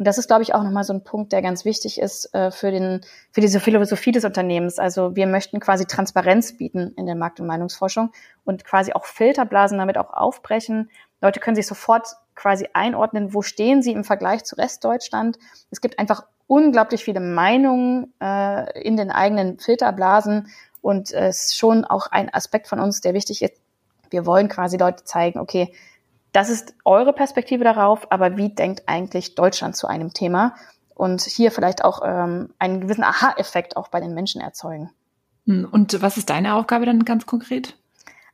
[0.01, 2.49] Und das ist, glaube ich, auch nochmal so ein Punkt, der ganz wichtig ist äh,
[2.49, 3.01] für, den,
[3.31, 4.79] für diese Philosophie des Unternehmens.
[4.79, 8.11] Also wir möchten quasi Transparenz bieten in der Markt- und Meinungsforschung
[8.43, 10.89] und quasi auch Filterblasen damit auch aufbrechen.
[11.21, 15.37] Leute können sich sofort quasi einordnen, wo stehen sie im Vergleich zu Restdeutschland.
[15.69, 20.47] Es gibt einfach unglaublich viele Meinungen äh, in den eigenen Filterblasen
[20.81, 23.53] und es ist schon auch ein Aspekt von uns, der wichtig ist.
[24.09, 25.73] Wir wollen quasi Leute zeigen, okay,
[26.33, 30.55] das ist eure Perspektive darauf, aber wie denkt eigentlich Deutschland zu einem Thema?
[30.95, 34.91] Und hier vielleicht auch ähm, einen gewissen Aha-Effekt auch bei den Menschen erzeugen.
[35.45, 37.75] Hm, und was ist deine Aufgabe dann ganz konkret?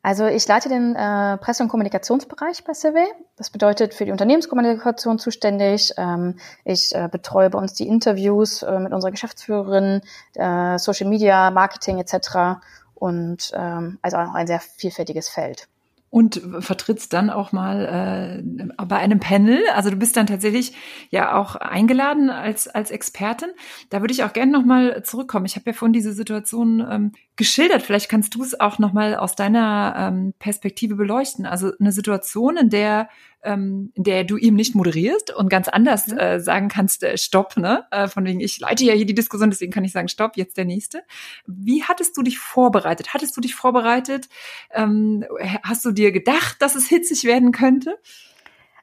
[0.08, 3.06] Also ich leite den äh, Presse- und Kommunikationsbereich bei Survey.
[3.36, 5.91] Das bedeutet für die Unternehmenskommunikation zuständig.
[5.98, 10.00] Ähm, ich äh, betreue bei uns die Interviews äh, mit unserer Geschäftsführerin,
[10.36, 12.62] äh, Social Media, Marketing etc.
[12.96, 15.67] Und ähm, also auch ein sehr vielfältiges Feld
[16.10, 19.62] und vertrittst dann auch mal äh, bei einem Panel.
[19.76, 20.74] Also du bist dann tatsächlich
[21.10, 23.50] ja auch eingeladen als als Expertin.
[23.89, 25.46] Da würde ich auch gerne noch mal zurückkommen.
[25.46, 27.82] Ich habe ja vorhin diese Situation ähm, geschildert.
[27.82, 31.46] Vielleicht kannst du es auch noch mal aus deiner ähm, Perspektive beleuchten.
[31.46, 33.10] Also eine Situation, in der
[33.48, 36.18] ähm, in der du ihm nicht moderierst und ganz anders mhm.
[36.18, 37.86] äh, sagen kannst, äh, stopp, ne?
[37.92, 40.58] Äh, von wegen, ich leite ja hier die Diskussion, deswegen kann ich sagen, stopp, jetzt
[40.58, 41.04] der nächste.
[41.46, 43.14] Wie hattest du dich vorbereitet?
[43.14, 44.28] Hattest du dich vorbereitet?
[44.72, 45.26] Ähm,
[45.64, 47.98] hast du dir gedacht, dass es hitzig werden könnte?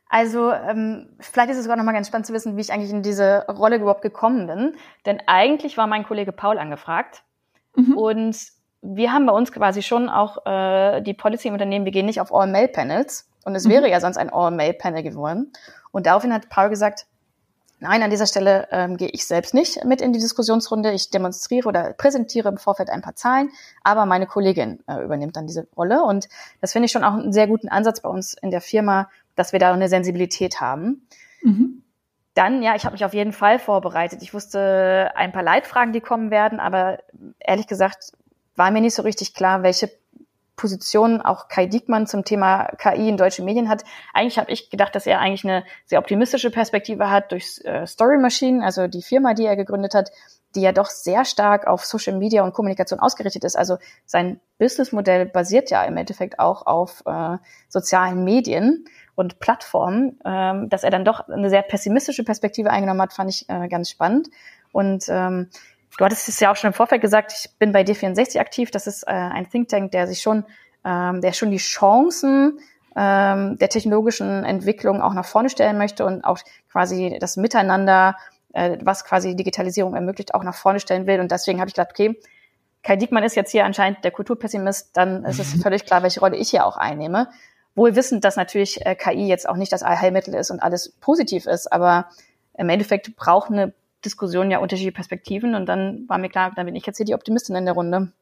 [0.09, 2.91] Also ähm, vielleicht ist es sogar noch mal ganz spannend zu wissen, wie ich eigentlich
[2.91, 4.77] in diese Rolle überhaupt gekommen bin.
[5.05, 7.23] Denn eigentlich war mein Kollege Paul angefragt
[7.77, 7.99] mhm.
[7.99, 8.37] und
[8.81, 12.21] wir haben bei uns quasi schon auch äh, die Policy im Unternehmen, wir gehen nicht
[12.21, 13.71] auf All-Mail-Panels, und es mhm.
[13.71, 15.53] wäre ja sonst ein All-Mail-Panel geworden.
[15.91, 17.07] Und daraufhin hat Paul gesagt,
[17.81, 20.93] nein, an dieser Stelle ähm, gehe ich selbst nicht mit in die Diskussionsrunde.
[20.93, 23.51] Ich demonstriere oder präsentiere im Vorfeld ein paar Zahlen,
[23.83, 26.03] aber meine Kollegin äh, übernimmt dann diese Rolle.
[26.03, 26.29] Und
[26.61, 29.53] das finde ich schon auch einen sehr guten Ansatz bei uns in der Firma, dass
[29.53, 31.07] wir da eine Sensibilität haben.
[31.43, 31.83] Mhm.
[32.35, 34.23] Dann, ja, ich habe mich auf jeden Fall vorbereitet.
[34.23, 36.99] Ich wusste ein paar Leitfragen, die kommen werden, aber
[37.39, 38.13] ehrlich gesagt
[38.57, 39.91] war mir nicht so richtig klar, welche
[40.57, 43.85] Position auch Kai Diekmann zum Thema KI in deutschen Medien hat.
[44.13, 48.19] Eigentlich habe ich gedacht, dass er eigentlich eine sehr optimistische Perspektive hat durch äh, Story
[48.19, 50.11] Machine, also die Firma, die er gegründet hat,
[50.55, 53.57] die ja doch sehr stark auf Social Media und Kommunikation ausgerichtet ist.
[53.57, 57.39] Also sein Businessmodell basiert ja im Endeffekt auch auf äh,
[57.69, 58.85] sozialen Medien
[59.17, 60.21] und Plattformen.
[60.25, 63.91] Ähm, dass er dann doch eine sehr pessimistische Perspektive eingenommen hat, fand ich äh, ganz
[63.91, 64.29] spannend.
[64.73, 65.51] Und ähm,
[65.97, 68.71] Du hattest es ja auch schon im Vorfeld gesagt, ich bin bei D64 aktiv.
[68.71, 70.45] Das ist äh, ein Think Tank, der sich schon,
[70.85, 72.59] ähm, der schon die Chancen
[72.97, 76.39] ähm, der technologischen Entwicklung auch nach vorne stellen möchte und auch
[76.71, 78.17] quasi das Miteinander,
[78.53, 81.21] äh, was quasi Digitalisierung ermöglicht, auch nach vorne stellen will.
[81.21, 82.19] Und deswegen habe ich gedacht, okay,
[82.83, 86.37] Kai Diekmann ist jetzt hier anscheinend der Kulturpessimist, dann ist es völlig klar, welche Rolle
[86.37, 87.29] ich hier auch einnehme.
[87.77, 91.47] Wohl wissend, dass natürlich äh, KI jetzt auch nicht das Allheilmittel ist und alles positiv
[91.47, 92.09] ist, aber
[92.57, 93.73] im Endeffekt braucht eine
[94.05, 97.15] Diskussion ja unterschiedliche Perspektiven und dann war mir klar, dann bin ich jetzt hier die
[97.15, 98.13] Optimistin in der Runde.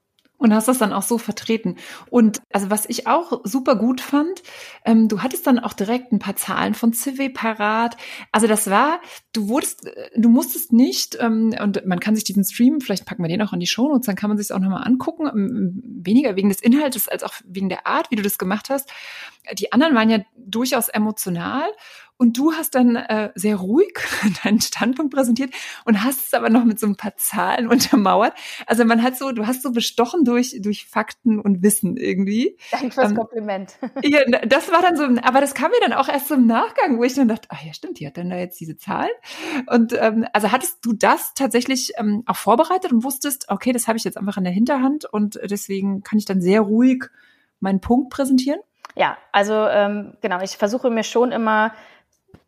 [0.43, 1.77] Und hast das dann auch so vertreten.
[2.11, 4.43] Und also was ich auch super gut fand,
[4.85, 7.97] ähm, du hattest dann auch direkt ein paar Zahlen von Civi parat.
[8.33, 9.01] Also das war,
[9.33, 13.29] du wurdest, du musstest nicht, ähm, und man kann sich diesen Stream, vielleicht packen wir
[13.29, 16.49] den auch in die Show Notes, dann kann man sich auch nochmal angucken, weniger wegen
[16.49, 18.91] des Inhaltes als auch wegen der Art, wie du das gemacht hast.
[19.53, 21.71] Die anderen waren ja durchaus emotional
[22.23, 23.99] und du hast dann äh, sehr ruhig
[24.45, 25.53] deinen Standpunkt präsentiert
[25.85, 28.33] und hast es aber noch mit so ein paar Zahlen untermauert.
[28.65, 32.57] Also man hat so, du hast so bestochen durch, durch Fakten und Wissen irgendwie.
[32.71, 33.77] Danke fürs ähm, Kompliment.
[34.05, 37.03] Ja, das war dann so, aber das kam mir dann auch erst im Nachgang, wo
[37.03, 39.11] ich dann dachte, ach ja, stimmt, die hat dann da jetzt diese Zahlen.
[39.67, 43.99] Und ähm, also hattest du das tatsächlich ähm, auch vorbereitet und wusstest, okay, das habe
[43.99, 47.05] ich jetzt einfach in der Hinterhand und deswegen kann ich dann sehr ruhig
[47.59, 48.61] meinen Punkt präsentieren?
[48.95, 51.73] Ja, also ähm, genau, ich versuche mir schon immer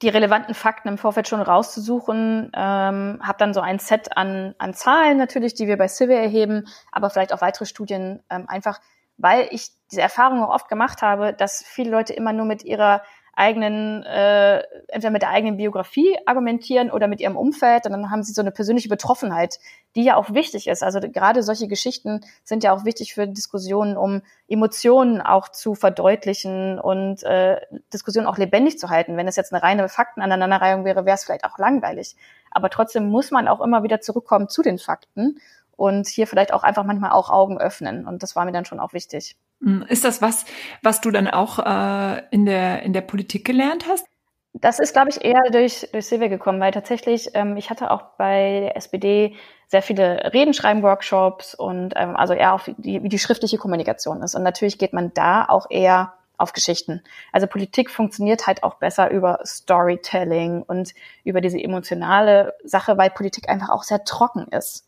[0.03, 4.75] die relevanten Fakten im Vorfeld schon rauszusuchen, ähm, habe dann so ein Set an, an
[4.75, 8.81] Zahlen natürlich, die wir bei Civil erheben, aber vielleicht auch weitere Studien ähm, einfach,
[9.17, 13.03] weil ich diese Erfahrung auch oft gemacht habe, dass viele Leute immer nur mit ihrer
[13.37, 17.87] eigenen, äh, entweder mit der eigenen Biografie argumentieren oder mit ihrem Umfeld.
[17.87, 19.59] Und dann haben sie so eine persönliche Betroffenheit,
[19.97, 20.83] die ja auch wichtig ist.
[20.83, 26.79] Also gerade solche Geschichten sind ja auch wichtig für Diskussionen, um Emotionen auch zu verdeutlichen
[26.79, 27.61] und äh,
[27.93, 29.17] Diskussionen auch lebendig zu halten.
[29.17, 32.17] Wenn es jetzt eine reine Faktenaneinanderreihung wäre, wäre es vielleicht auch langweilig.
[32.51, 35.41] Aber trotzdem muss man auch immer wieder zurückkommen zu den Fakten
[35.77, 38.07] und hier vielleicht auch einfach manchmal auch Augen öffnen.
[38.07, 39.37] Und das war mir dann schon auch wichtig.
[39.65, 40.45] Hm, ist das was,
[40.83, 44.07] was du dann auch äh, in, der, in der Politik gelernt hast?
[44.53, 48.03] Das ist, glaube ich, eher durch, durch Silvia gekommen, weil tatsächlich, ähm, ich hatte auch
[48.19, 49.35] bei der SPD
[49.67, 54.37] sehr viele Redenschreiben-Workshops und ähm, also eher auf die, wie die schriftliche Kommunikation ist.
[54.37, 57.03] Und natürlich geht man da auch eher auf Geschichten.
[57.33, 63.49] Also Politik funktioniert halt auch besser über Storytelling und über diese emotionale Sache, weil Politik
[63.49, 64.87] einfach auch sehr trocken ist.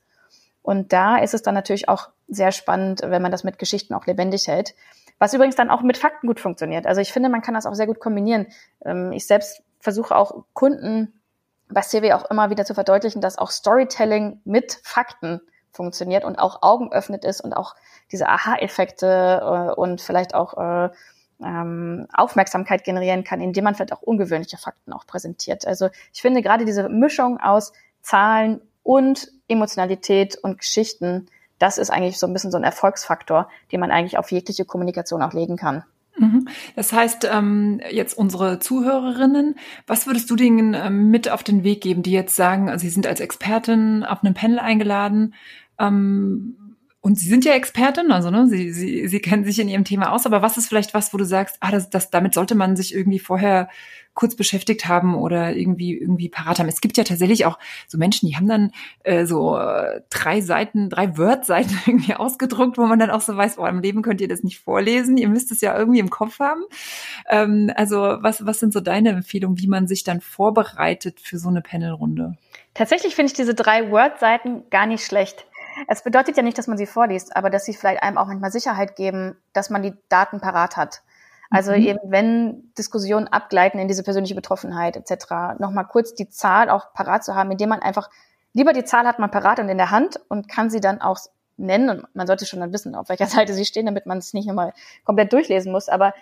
[0.67, 4.05] Und da ist es dann natürlich auch sehr spannend, wenn man das mit Geschichten auch
[4.07, 4.75] lebendig hält.
[5.21, 6.89] Was übrigens dann auch mit Fakten gut funktioniert.
[6.89, 8.49] Also ich finde, man kann das auch sehr gut kombinieren.
[8.85, 11.21] Ähm, ich selbst versuche auch Kunden
[11.69, 16.63] bei CW auch immer wieder zu verdeutlichen, dass auch Storytelling mit Fakten funktioniert und auch
[16.63, 17.77] Augen öffnet ist und auch
[18.11, 20.91] diese Aha-Effekte äh, und vielleicht auch äh,
[21.45, 25.65] ähm, Aufmerksamkeit generieren kann, indem man vielleicht auch ungewöhnliche Fakten auch präsentiert.
[25.65, 31.27] Also ich finde gerade diese Mischung aus Zahlen und Emotionalität und Geschichten,
[31.59, 35.23] das ist eigentlich so ein bisschen so ein Erfolgsfaktor, den man eigentlich auf jegliche Kommunikation
[35.23, 35.83] auch legen kann.
[36.17, 36.49] Mhm.
[36.77, 41.81] Das heißt, ähm, jetzt unsere Zuhörerinnen, was würdest du denen ähm, mit auf den Weg
[41.81, 45.35] geben, die jetzt sagen, sie sind als Expertin auf einem Panel eingeladen,
[45.79, 46.57] ähm,
[47.07, 50.11] und Sie sind ja Expertin, also ne, Sie, Sie, Sie kennen sich in Ihrem Thema
[50.11, 52.75] aus, aber was ist vielleicht was, wo du sagst, ah, das, das, damit sollte man
[52.75, 53.69] sich irgendwie vorher
[54.15, 56.67] kurz beschäftigt haben oder irgendwie irgendwie parat haben.
[56.67, 58.73] Es gibt ja tatsächlich auch so Menschen, die haben dann
[59.05, 63.57] äh, so äh, drei Seiten, drei Word-Seiten irgendwie ausgedruckt, wo man dann auch so weiß,
[63.59, 66.41] oh, im Leben könnt ihr das nicht vorlesen, ihr müsst es ja irgendwie im Kopf
[66.41, 66.65] haben.
[67.31, 71.51] Ähm, also was, was sind so deine Empfehlungen, wie man sich dann vorbereitet für so
[71.51, 72.37] eine Panelrunde?
[72.75, 75.47] Tatsächlich finde ich diese drei Word-Seiten gar nicht schlecht.
[75.89, 78.51] Es bedeutet ja nicht, dass man sie vorliest, aber dass sie vielleicht einem auch manchmal
[78.51, 81.03] Sicherheit geben, dass man die Daten parat hat.
[81.51, 81.79] Also mhm.
[81.79, 87.25] eben, wenn Diskussionen abgleiten in diese persönliche Betroffenheit etc., nochmal kurz die Zahl auch parat
[87.25, 88.11] zu haben, indem man einfach
[88.53, 91.19] lieber die Zahl hat man parat und in der Hand und kann sie dann auch
[91.57, 94.35] nennen und man sollte schon dann wissen, auf welcher Seite sie stehen, damit man es
[94.35, 94.73] nicht nochmal
[95.05, 96.15] komplett durchlesen muss, aber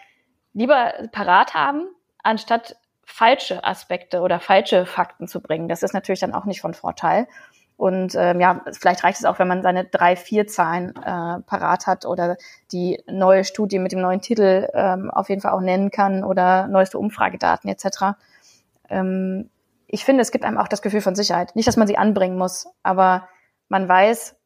[0.53, 1.87] lieber parat haben,
[2.23, 5.69] anstatt falsche Aspekte oder falsche Fakten zu bringen.
[5.69, 7.29] Das ist natürlich dann auch nicht von Vorteil.
[7.77, 11.87] Und ähm, ja, vielleicht reicht es auch, wenn man seine drei, vier Zahlen äh, parat
[11.87, 12.37] hat oder
[12.71, 16.69] die neue Studie mit dem neuen Titel ähm, auf jeden Fall auch nennen kann oder
[16.69, 18.17] neueste Umfragedaten etc.
[18.89, 19.51] Ähm,
[19.89, 21.57] ich finde, es gibt einem auch das Gefühl von Sicherheit.
[21.57, 23.29] Nicht, dass man sie anbringen muss, aber
[23.69, 24.37] man weiß,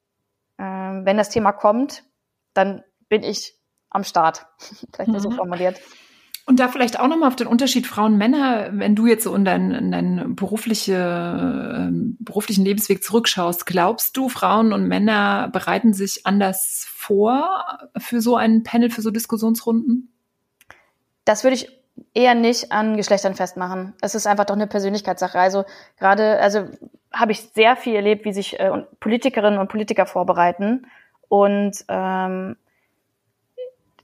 [0.56, 2.04] äh, wenn das Thema kommt,
[2.54, 3.58] dann bin ich
[3.90, 4.46] am Start.
[4.92, 5.18] vielleicht mhm.
[5.18, 5.80] so formuliert.
[6.48, 9.70] Und da vielleicht auch nochmal auf den Unterschied Frauen-Männer, wenn du jetzt so in deinen,
[9.72, 16.86] in deinen berufliche, äh, beruflichen Lebensweg zurückschaust, glaubst du, Frauen und Männer bereiten sich anders
[16.88, 17.50] vor
[17.98, 20.10] für so ein Panel, für so Diskussionsrunden?
[21.26, 21.68] Das würde ich
[22.14, 23.92] eher nicht an Geschlechtern festmachen.
[24.00, 25.38] Es ist einfach doch eine Persönlichkeitssache.
[25.38, 25.66] Also
[25.98, 26.64] gerade, also
[27.12, 30.86] habe ich sehr viel erlebt, wie sich äh, Politikerinnen und Politiker vorbereiten.
[31.28, 32.56] Und ähm,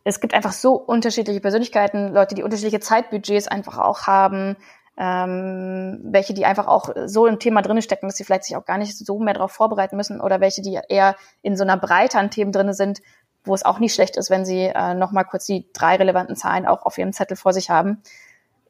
[0.04, 4.56] es gibt einfach so unterschiedliche Persönlichkeiten, Leute, die unterschiedliche Zeitbudgets einfach auch haben,
[4.96, 8.66] ähm, welche, die einfach auch so im Thema drinne stecken, dass sie vielleicht sich auch
[8.66, 12.18] gar nicht so mehr darauf vorbereiten müssen oder welche, die eher in so einer Breite
[12.18, 13.00] an Themen drinne sind,
[13.44, 16.66] wo es auch nicht schlecht ist, wenn sie äh, nochmal kurz die drei relevanten Zahlen
[16.66, 18.02] auch auf ihrem Zettel vor sich haben.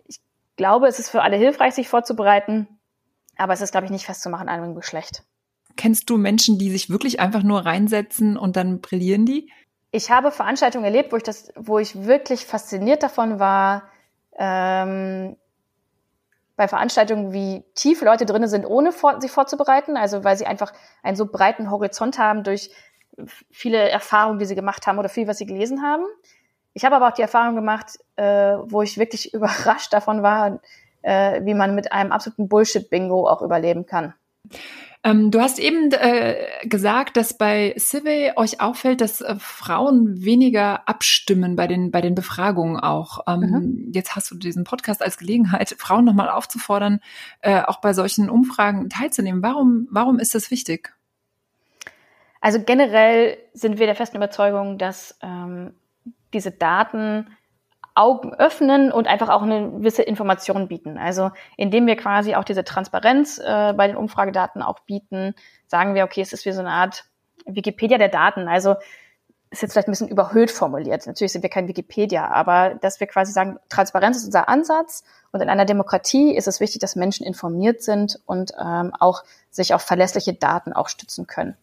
[0.06, 0.20] Ich
[0.56, 2.68] glaube, es ist für alle hilfreich, sich vorzubereiten,
[3.36, 5.24] aber es ist, glaube ich, nicht festzumachen an einem Geschlecht.
[5.76, 9.50] Kennst du Menschen, die sich wirklich einfach nur reinsetzen und dann brillieren die?
[9.94, 13.84] Ich habe Veranstaltungen erlebt, wo ich das, wo ich wirklich fasziniert davon war,
[14.36, 15.36] ähm,
[16.56, 20.72] bei Veranstaltungen, wie tief Leute drinnen sind, ohne vor, sich vorzubereiten, also weil sie einfach
[21.04, 22.72] einen so breiten Horizont haben durch
[23.52, 26.04] viele Erfahrungen, die sie gemacht haben oder viel, was sie gelesen haben.
[26.72, 30.58] Ich habe aber auch die Erfahrung gemacht, äh, wo ich wirklich überrascht davon war,
[31.02, 34.12] äh, wie man mit einem absoluten Bullshit-Bingo auch überleben kann.
[35.06, 40.88] Ähm, du hast eben äh, gesagt, dass bei Civil euch auffällt, dass äh, Frauen weniger
[40.88, 43.20] abstimmen bei den bei den Befragungen auch.
[43.28, 43.90] Ähm, mhm.
[43.92, 47.00] Jetzt hast du diesen Podcast als Gelegenheit, Frauen nochmal aufzufordern,
[47.42, 49.42] äh, auch bei solchen Umfragen teilzunehmen.
[49.42, 50.94] Warum warum ist das wichtig?
[52.40, 55.74] Also generell sind wir der festen Überzeugung, dass ähm,
[56.32, 57.26] diese Daten
[57.94, 60.98] Augen öffnen und einfach auch eine gewisse Information bieten.
[60.98, 65.34] Also indem wir quasi auch diese Transparenz äh, bei den Umfragedaten auch bieten,
[65.66, 67.04] sagen wir, okay, es ist wie so eine Art
[67.46, 68.48] Wikipedia der Daten.
[68.48, 68.76] Also
[69.54, 71.06] ist jetzt vielleicht ein bisschen überhöht formuliert.
[71.06, 75.40] Natürlich sind wir kein Wikipedia, aber dass wir quasi sagen, Transparenz ist unser Ansatz und
[75.40, 79.82] in einer Demokratie ist es wichtig, dass Menschen informiert sind und ähm, auch sich auf
[79.82, 81.56] verlässliche Daten auch stützen können.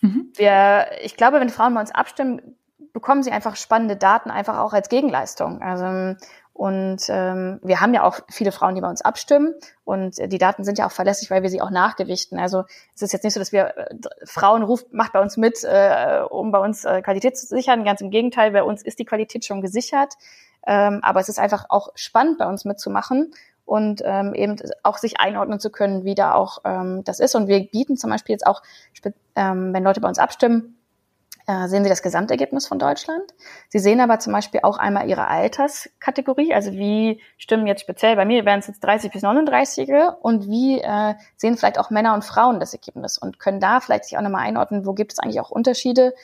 [0.00, 0.32] Mhm.
[0.34, 2.56] Wir, ich glaube, wenn Frauen bei uns abstimmen,
[2.94, 5.60] bekommen sie einfach spannende Daten einfach auch als Gegenleistung.
[5.60, 6.16] Also
[6.54, 9.54] und ähm, wir haben ja auch viele Frauen, die bei uns abstimmen
[9.84, 12.38] und die Daten sind ja auch verlässlich, weil wir sie auch nachgewichten.
[12.38, 12.62] Also
[12.94, 16.20] es ist jetzt nicht so, dass wir äh, Frauen ruft, macht bei uns mit, äh,
[16.30, 17.84] um bei uns äh, Qualität zu sichern.
[17.84, 20.14] Ganz im Gegenteil, bei uns ist die Qualität schon gesichert.
[20.64, 25.18] Ähm, aber es ist einfach auch spannend, bei uns mitzumachen und ähm, eben auch sich
[25.18, 27.34] einordnen zu können, wie da auch ähm, das ist.
[27.34, 28.62] Und wir bieten zum Beispiel jetzt auch,
[29.34, 30.78] ähm, wenn Leute bei uns abstimmen,
[31.46, 33.22] äh, sehen Sie das Gesamtergebnis von Deutschland.
[33.68, 38.24] Sie sehen aber zum Beispiel auch einmal Ihre Alterskategorie, also wie stimmen jetzt speziell bei
[38.24, 42.24] mir, wären es jetzt 30 bis 39er und wie äh, sehen vielleicht auch Männer und
[42.24, 45.40] Frauen das Ergebnis und können da vielleicht sich auch nochmal einordnen, wo gibt es eigentlich
[45.40, 46.14] auch Unterschiede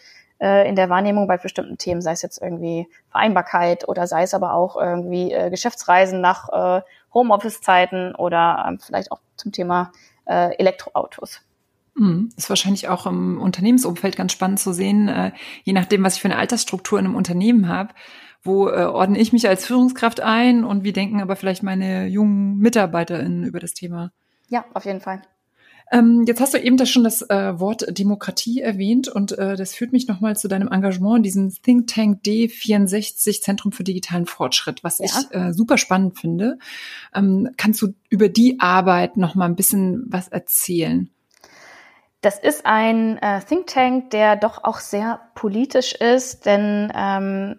[0.40, 4.32] äh, in der Wahrnehmung bei bestimmten Themen, sei es jetzt irgendwie Vereinbarkeit oder sei es
[4.32, 9.92] aber auch irgendwie äh, Geschäftsreisen nach äh, Homeoffice-Zeiten oder ähm, vielleicht auch zum Thema
[10.24, 11.42] äh, Elektroautos.
[12.00, 12.30] Mhm.
[12.34, 15.32] Ist wahrscheinlich auch im Unternehmensumfeld ganz spannend zu sehen, äh,
[15.64, 17.92] je nachdem, was ich für eine Altersstruktur in einem Unternehmen habe.
[18.42, 22.56] Wo äh, ordne ich mich als Führungskraft ein und wie denken aber vielleicht meine jungen
[22.56, 24.12] MitarbeiterInnen über das Thema?
[24.48, 25.20] Ja, auf jeden Fall.
[25.92, 29.74] Ähm, jetzt hast du eben das schon das äh, Wort Demokratie erwähnt und äh, das
[29.74, 34.82] führt mich nochmal zu deinem Engagement in diesem Think Tank D64 Zentrum für digitalen Fortschritt,
[34.82, 35.04] was ja.
[35.04, 36.58] ich äh, super spannend finde.
[37.14, 41.10] Ähm, kannst du über die Arbeit nochmal ein bisschen was erzählen?
[42.22, 47.56] Das ist ein äh, Think Tank, der doch auch sehr politisch ist, denn ähm,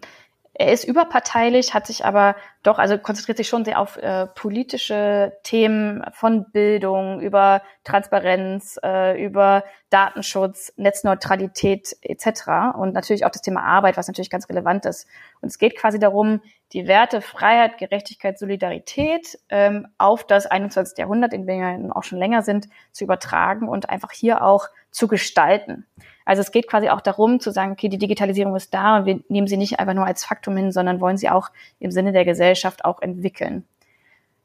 [0.62, 5.36] er ist überparteilich, hat sich aber doch, also konzentriert sich schon sehr auf äh, politische
[5.42, 12.76] Themen von Bildung über Transparenz, äh, über Datenschutz, Netzneutralität etc.
[12.76, 15.08] Und natürlich auch das Thema Arbeit, was natürlich ganz relevant ist.
[15.40, 16.40] Und es geht quasi darum,
[16.72, 20.96] die Werte Freiheit, Gerechtigkeit, Solidarität ähm, auf das 21.
[20.96, 25.08] Jahrhundert, in dem wir auch schon länger sind, zu übertragen und einfach hier auch zu
[25.08, 25.86] gestalten.
[26.32, 29.20] Also es geht quasi auch darum zu sagen, okay, die Digitalisierung ist da und wir
[29.28, 32.24] nehmen sie nicht einfach nur als Faktum hin, sondern wollen sie auch im Sinne der
[32.24, 33.66] Gesellschaft auch entwickeln.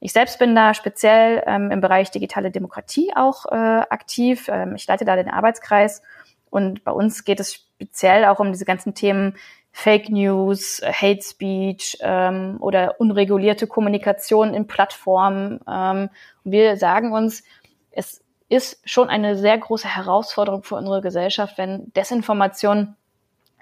[0.02, 4.50] Ich selbst bin da speziell ähm, im Bereich digitale Demokratie auch äh, aktiv.
[4.50, 6.02] Ähm, ich leite da den Arbeitskreis
[6.50, 9.38] und bei uns geht es speziell auch um diese ganzen Themen
[9.72, 15.62] Fake News, Hate Speech ähm, oder unregulierte Kommunikation in Plattformen.
[15.72, 16.10] Ähm,
[16.44, 17.46] wir sagen uns,
[17.92, 22.96] es ist schon eine sehr große Herausforderung für unsere Gesellschaft, wenn Desinformation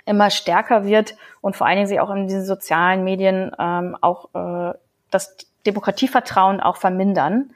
[0.06, 4.30] immer stärker wird und vor allen Dingen sie auch in diesen sozialen Medien ähm, auch
[4.36, 4.78] äh,
[5.10, 7.52] das Demokratievertrauen auch vermindern.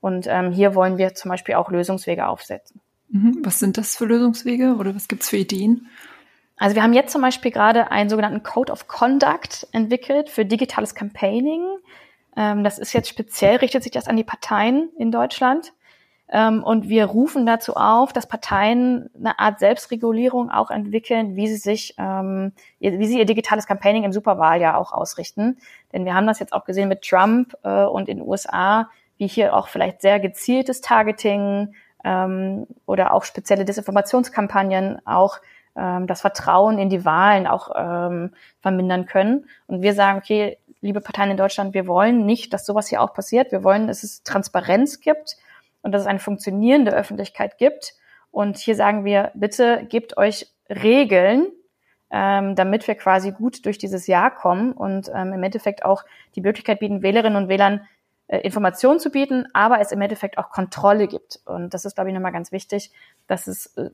[0.00, 2.82] Und ähm, hier wollen wir zum Beispiel auch Lösungswege aufsetzen.
[3.08, 3.38] Mhm.
[3.42, 5.88] Was sind das für Lösungswege oder was gibt's für Ideen?
[6.56, 10.94] Also wir haben jetzt zum Beispiel gerade einen sogenannten Code of Conduct entwickelt für digitales
[10.94, 11.64] Campaigning.
[12.36, 15.72] Ähm, das ist jetzt speziell, richtet sich das an die Parteien in Deutschland.
[16.30, 21.56] Ähm, und wir rufen dazu auf, dass Parteien eine Art Selbstregulierung auch entwickeln, wie sie
[21.56, 25.58] sich, ähm, wie sie ihr digitales Campaigning im Superwahljahr auch ausrichten.
[25.92, 29.26] Denn wir haben das jetzt auch gesehen mit Trump äh, und in den USA, wie
[29.26, 35.38] hier auch vielleicht sehr gezieltes Targeting ähm, oder auch spezielle Desinformationskampagnen auch
[35.76, 37.66] das Vertrauen in die Wahlen auch
[38.60, 39.46] vermindern können.
[39.66, 43.12] Und wir sagen, okay, liebe Parteien in Deutschland, wir wollen nicht, dass sowas hier auch
[43.12, 43.50] passiert.
[43.50, 45.36] Wir wollen, dass es Transparenz gibt
[45.84, 47.94] und dass es eine funktionierende Öffentlichkeit gibt.
[48.30, 51.46] Und hier sagen wir, bitte gebt euch Regeln,
[52.10, 56.40] ähm, damit wir quasi gut durch dieses Jahr kommen und ähm, im Endeffekt auch die
[56.40, 57.86] Möglichkeit bieten, Wählerinnen und Wählern
[58.26, 61.40] äh, Informationen zu bieten, aber es im Endeffekt auch Kontrolle gibt.
[61.44, 62.90] Und das ist, glaube ich, nochmal ganz wichtig,
[63.26, 63.90] dass es äh,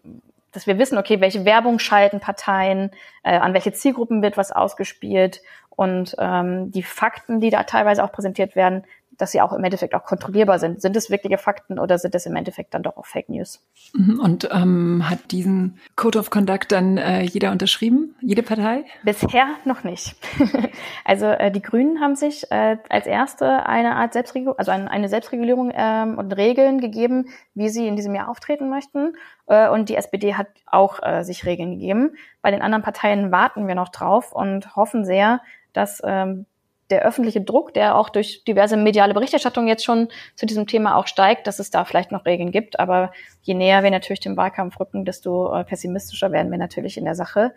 [0.53, 2.91] dass wir wissen, okay, welche Werbung schalten Parteien,
[3.23, 8.13] äh, an welche Zielgruppen wird was ausgespielt und ähm, die Fakten, die da teilweise auch
[8.13, 8.85] präsentiert werden,
[9.21, 10.81] dass sie auch im Endeffekt auch kontrollierbar sind.
[10.81, 13.63] Sind es wirkliche Fakten oder sind es im Endeffekt dann doch auch Fake News?
[13.93, 14.21] Mhm.
[14.21, 18.85] Und ähm, hat diesen Code of Conduct dann äh, jeder unterschrieben, jede Partei?
[19.05, 20.17] Bisher noch nicht.
[21.05, 25.09] also äh, die Grünen haben sich äh, als erste eine Art Selbstregulierung, also eine, eine
[25.09, 29.15] Selbstregulierung ähm, und Regeln gegeben, wie sie in diesem Jahr auftreten möchten.
[29.47, 32.17] Äh, und die SPD hat auch äh, sich Regeln gegeben.
[32.43, 35.41] Bei den anderen Parteien warten wir noch drauf und hoffen sehr,
[35.73, 36.47] dass ähm,
[36.91, 41.07] der öffentliche Druck, der auch durch diverse mediale Berichterstattung jetzt schon zu diesem Thema auch
[41.07, 42.81] steigt, dass es da vielleicht noch Regeln gibt.
[42.81, 47.05] Aber je näher wir natürlich dem Wahlkampf rücken, desto äh, pessimistischer werden wir natürlich in
[47.05, 47.55] der Sache.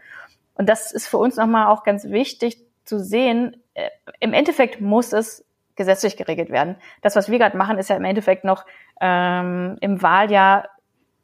[0.55, 3.57] Und das ist für uns nochmal auch ganz wichtig zu sehen.
[3.73, 6.75] Äh, Im Endeffekt muss es gesetzlich geregelt werden.
[7.01, 8.65] Das, was wir gerade machen, ist ja im Endeffekt noch
[9.01, 10.69] ähm, im Wahljahr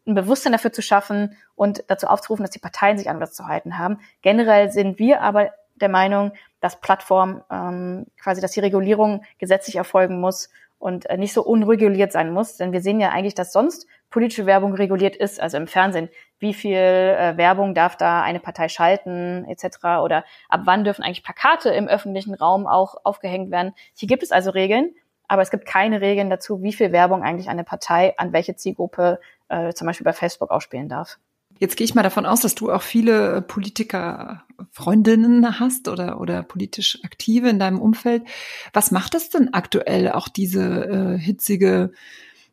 [0.08, 3.48] ein Bewusstsein dafür zu schaffen und dazu aufzurufen, dass die Parteien sich an was zu
[3.48, 4.00] halten haben.
[4.22, 10.20] Generell sind wir aber der Meinung, dass Plattform ähm, quasi, dass die Regulierung gesetzlich erfolgen
[10.20, 12.58] muss und äh, nicht so unreguliert sein muss.
[12.58, 16.10] Denn wir sehen ja eigentlich, dass sonst politische Werbung reguliert ist, also im Fernsehen.
[16.40, 20.02] Wie viel äh, Werbung darf da eine Partei schalten, etc.
[20.04, 23.74] Oder ab wann dürfen eigentlich Plakate im öffentlichen Raum auch aufgehängt werden?
[23.94, 24.96] Hier gibt es also Regeln,
[25.28, 29.20] aber es gibt keine Regeln dazu, wie viel Werbung eigentlich eine Partei an welche Zielgruppe
[29.50, 31.20] äh, zum Beispiel bei Facebook ausspielen darf.
[31.58, 36.44] Jetzt gehe ich mal davon aus, dass du auch viele äh, Politiker-Freundinnen hast oder, oder
[36.44, 38.24] politisch Aktive in deinem Umfeld.
[38.72, 41.92] Was macht das denn aktuell, auch diese äh, hitzige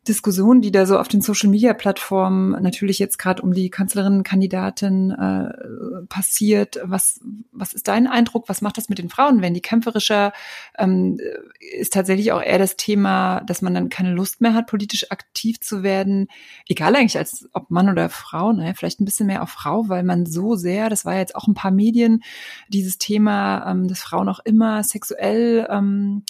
[0.07, 5.11] Diskussion, die da so auf den Social Media Plattformen natürlich jetzt gerade um die Kanzlerinnenkandidatin
[5.11, 6.79] äh, passiert.
[6.83, 7.19] Was,
[7.51, 8.49] was ist dein Eindruck?
[8.49, 9.41] Was macht das mit den Frauen?
[9.41, 10.33] Wenn die kämpferischer
[10.77, 11.17] ähm,
[11.59, 15.59] ist tatsächlich auch eher das Thema, dass man dann keine Lust mehr hat, politisch aktiv
[15.59, 16.27] zu werden.
[16.67, 20.03] Egal eigentlich als ob Mann oder Frau, naja, vielleicht ein bisschen mehr auf Frau, weil
[20.03, 22.23] man so sehr, das war jetzt auch ein paar Medien,
[22.69, 26.23] dieses Thema, ähm, dass Frauen auch immer sexuell ähm,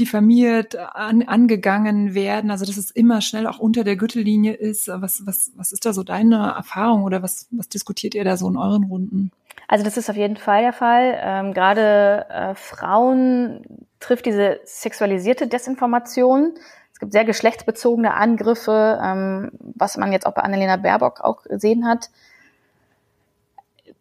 [0.00, 4.88] diffamiert, an, angegangen werden, also dass es immer schnell auch unter der Gürtellinie ist.
[4.88, 8.48] Was, was, was ist da so deine Erfahrung oder was, was diskutiert ihr da so
[8.48, 9.30] in euren Runden?
[9.68, 11.16] Also das ist auf jeden Fall der Fall.
[11.22, 13.64] Ähm, Gerade äh, Frauen
[14.00, 16.54] trifft diese sexualisierte Desinformation.
[16.92, 21.86] Es gibt sehr geschlechtsbezogene Angriffe, ähm, was man jetzt auch bei Annalena Baerbock auch gesehen
[21.86, 22.10] hat.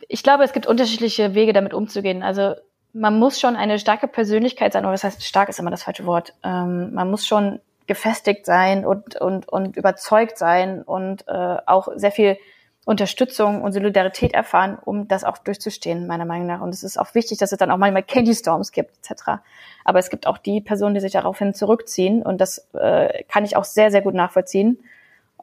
[0.07, 2.23] Ich glaube, es gibt unterschiedliche Wege, damit umzugehen.
[2.23, 2.55] Also
[2.93, 6.05] man muss schon eine starke Persönlichkeit sein, oder das heißt, stark ist immer das falsche
[6.05, 6.33] Wort.
[6.43, 12.11] Ähm, man muss schon gefestigt sein und, und, und überzeugt sein und äh, auch sehr
[12.11, 12.37] viel
[12.85, 16.61] Unterstützung und Solidarität erfahren, um das auch durchzustehen, meiner Meinung nach.
[16.61, 19.41] Und es ist auch wichtig, dass es dann auch manchmal Candy Storms gibt, etc.
[19.85, 22.23] Aber es gibt auch die Personen, die sich daraufhin zurückziehen.
[22.23, 24.79] Und das äh, kann ich auch sehr, sehr gut nachvollziehen.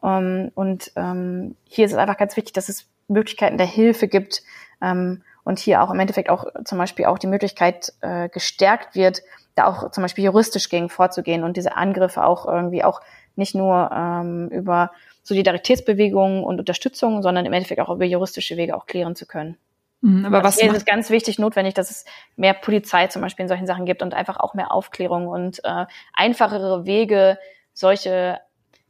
[0.00, 4.08] Um, ähm, und ähm, hier ist es einfach ganz wichtig, dass es Möglichkeiten der Hilfe
[4.08, 4.42] gibt
[4.82, 9.22] ähm, und hier auch im Endeffekt auch zum Beispiel auch die Möglichkeit äh, gestärkt wird,
[9.54, 13.00] da auch zum Beispiel juristisch gegen vorzugehen und diese Angriffe auch irgendwie auch
[13.36, 14.90] nicht nur ähm, über
[15.22, 19.56] Solidaritätsbewegungen und Unterstützung, sondern im Endeffekt auch über juristische Wege auch klären zu können.
[20.00, 23.22] Mhm, aber also was hier ist es ganz wichtig notwendig, dass es mehr Polizei zum
[23.22, 27.38] Beispiel in solchen Sachen gibt und einfach auch mehr Aufklärung und äh, einfachere Wege,
[27.72, 28.40] solche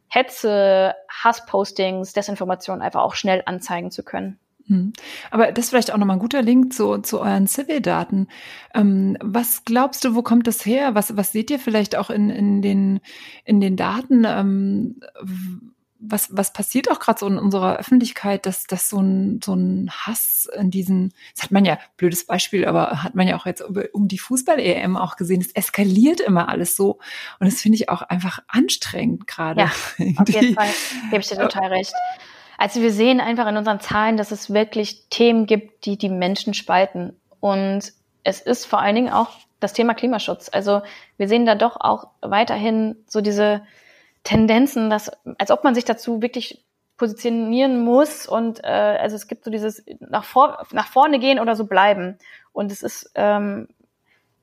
[0.09, 4.39] Hetze, Hasspostings, Desinformationen einfach auch schnell anzeigen zu können.
[4.69, 4.93] Mhm.
[5.31, 8.29] Aber das ist vielleicht auch nochmal ein guter Link zu, zu euren Civil-Daten.
[8.75, 10.95] Ähm, was glaubst du, wo kommt das her?
[10.95, 13.01] Was, was seht ihr vielleicht auch in, in, den,
[13.45, 14.25] in den Daten?
[14.25, 15.01] Ähm,
[15.99, 19.91] was, was passiert auch gerade so in unserer Öffentlichkeit, dass, dass so ein, so ein
[19.91, 23.62] Hass in diesen, das hat man ja, blödes Beispiel, aber hat man ja auch jetzt
[23.62, 26.99] um die Fußball-EM auch gesehen, es eskaliert immer alles so.
[27.41, 29.61] Und das finde ich auch einfach anstrengend gerade.
[29.61, 29.67] Ja,
[30.17, 30.69] auf jeden Fall,
[31.11, 31.95] gebe ich dir total recht.
[32.59, 36.55] Also wir sehen einfach in unseren Zahlen, dass es wirklich Themen gibt, die die Menschen
[36.55, 37.15] spalten.
[37.41, 37.93] Und
[38.25, 39.31] es ist vor allen Dingen auch
[39.61, 40.49] das Thema Klimaschutz.
[40.53, 40.83] Also
[41.17, 43.63] wir sehen da doch auch weiterhin so diese
[44.25, 46.65] Tendenzen, dass, als ob man sich dazu wirklich
[46.97, 51.55] positionieren muss und äh, also es gibt so dieses nach, vor, nach vorne gehen oder
[51.55, 52.19] so bleiben.
[52.53, 53.69] Und es ist ähm,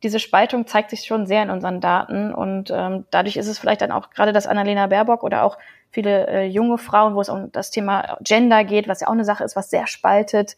[0.03, 3.81] diese Spaltung zeigt sich schon sehr in unseren Daten und ähm, dadurch ist es vielleicht
[3.81, 5.57] dann auch gerade das Annalena Baerbock oder auch
[5.93, 9.25] viele äh, junge Frauen, wo es um das Thema Gender geht, was ja auch eine
[9.25, 10.57] Sache ist, was sehr spaltet,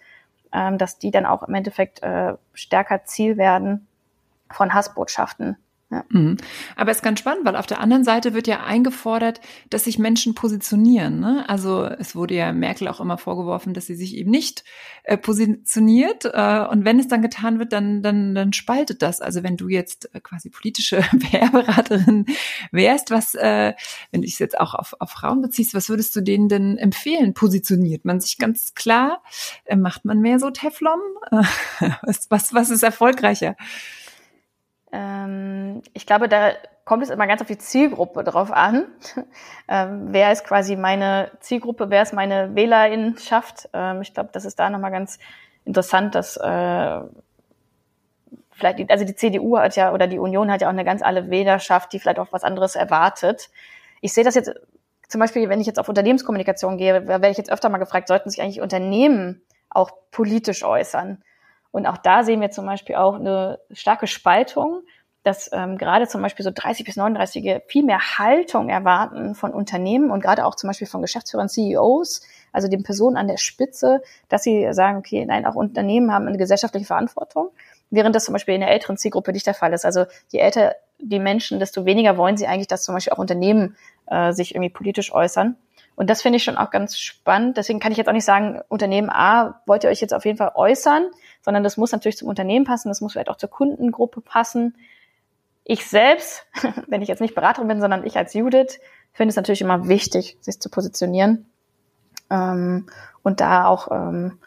[0.54, 3.88] ähm, dass die dann auch im Endeffekt äh, stärker Ziel werden
[4.50, 5.58] von Hassbotschaften.
[5.92, 6.04] Ja.
[6.10, 6.38] Mhm.
[6.76, 10.00] Aber es ist ganz spannend, weil auf der anderen Seite wird ja eingefordert, dass sich
[10.00, 11.20] Menschen positionieren.
[11.20, 11.48] Ne?
[11.48, 14.64] Also es wurde ja Merkel auch immer vorgeworfen, dass sie sich eben nicht
[15.04, 16.26] äh, positioniert.
[16.26, 19.22] Äh, und wenn es dann getan wird, dann, dann, dann spaltet das.
[19.22, 22.26] Also wenn du jetzt äh, quasi politische PR-Beraterin
[22.72, 23.74] wärst, was, äh,
[24.12, 27.36] wenn du es jetzt auch auf, auf Frauen beziehst, was würdest du denen denn empfehlen?
[27.36, 29.22] Positioniert man sich ganz klar?
[29.66, 31.00] Äh, macht man mehr so Teflon?
[32.02, 33.56] was, was, was ist erfolgreicher?
[34.96, 36.54] Ähm, ich glaube, da
[36.86, 38.86] kommt es immer ganz auf die Zielgruppe drauf an.
[39.68, 43.68] ähm, wer ist quasi meine Zielgruppe, wer ist meine Wählerinnenschaft?
[43.74, 45.20] Ähm, ich glaube, das ist da nochmal ganz
[45.66, 47.00] interessant, dass äh,
[48.52, 51.02] vielleicht, die, also die CDU hat ja oder die Union hat ja auch eine ganz
[51.02, 53.50] alle Wählerschaft, die vielleicht auch was anderes erwartet.
[54.00, 54.54] Ich sehe das jetzt
[55.10, 58.30] zum Beispiel, wenn ich jetzt auf Unternehmenskommunikation gehe, werde ich jetzt öfter mal gefragt, sollten
[58.30, 61.22] sich eigentlich Unternehmen auch politisch äußern?
[61.76, 64.84] Und auch da sehen wir zum Beispiel auch eine starke Spaltung,
[65.24, 70.10] dass ähm, gerade zum Beispiel so 30 bis 39 viel mehr Haltung erwarten von Unternehmen
[70.10, 72.22] und gerade auch zum Beispiel von Geschäftsführern, CEOs,
[72.54, 76.38] also den Personen an der Spitze, dass sie sagen, okay, nein, auch Unternehmen haben eine
[76.38, 77.50] gesellschaftliche Verantwortung,
[77.90, 79.84] während das zum Beispiel in der älteren Zielgruppe nicht der Fall ist.
[79.84, 83.76] Also je älter die Menschen, desto weniger wollen sie eigentlich, dass zum Beispiel auch Unternehmen
[84.06, 85.58] äh, sich irgendwie politisch äußern.
[85.96, 87.58] Und das finde ich schon auch ganz spannend.
[87.58, 90.38] Deswegen kann ich jetzt auch nicht sagen, Unternehmen A, wollt ihr euch jetzt auf jeden
[90.38, 91.10] Fall äußern,
[91.46, 94.76] sondern das muss natürlich zum Unternehmen passen, das muss vielleicht auch zur Kundengruppe passen.
[95.64, 96.48] Ich selbst,
[96.88, 98.80] wenn ich jetzt nicht Beraterin bin, sondern ich als Judith,
[99.14, 101.46] finde es natürlich immer wichtig, sich zu positionieren
[102.32, 102.88] ähm,
[103.22, 104.40] und da auch ähm,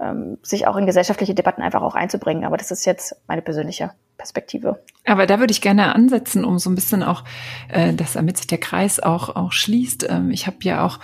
[0.00, 2.44] ähm, sich auch in gesellschaftliche Debatten einfach auch einzubringen.
[2.44, 4.82] Aber das ist jetzt meine persönliche Perspektive.
[5.06, 7.22] Aber da würde ich gerne ansetzen, um so ein bisschen auch,
[7.68, 10.08] äh, dass damit sich der Kreis auch auch schließt.
[10.10, 10.98] Ähm, ich habe ja auch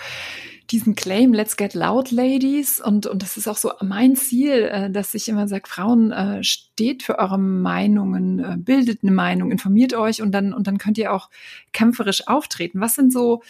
[0.71, 2.81] diesen Claim, let's get loud, ladies.
[2.81, 6.43] Und, und das ist auch so mein Ziel, äh, dass ich immer sage, Frauen, äh,
[6.43, 10.97] steht für eure Meinungen, äh, bildet eine Meinung, informiert euch und dann, und dann könnt
[10.97, 11.29] ihr auch
[11.71, 12.81] kämpferisch auftreten.
[12.81, 13.43] Was sind so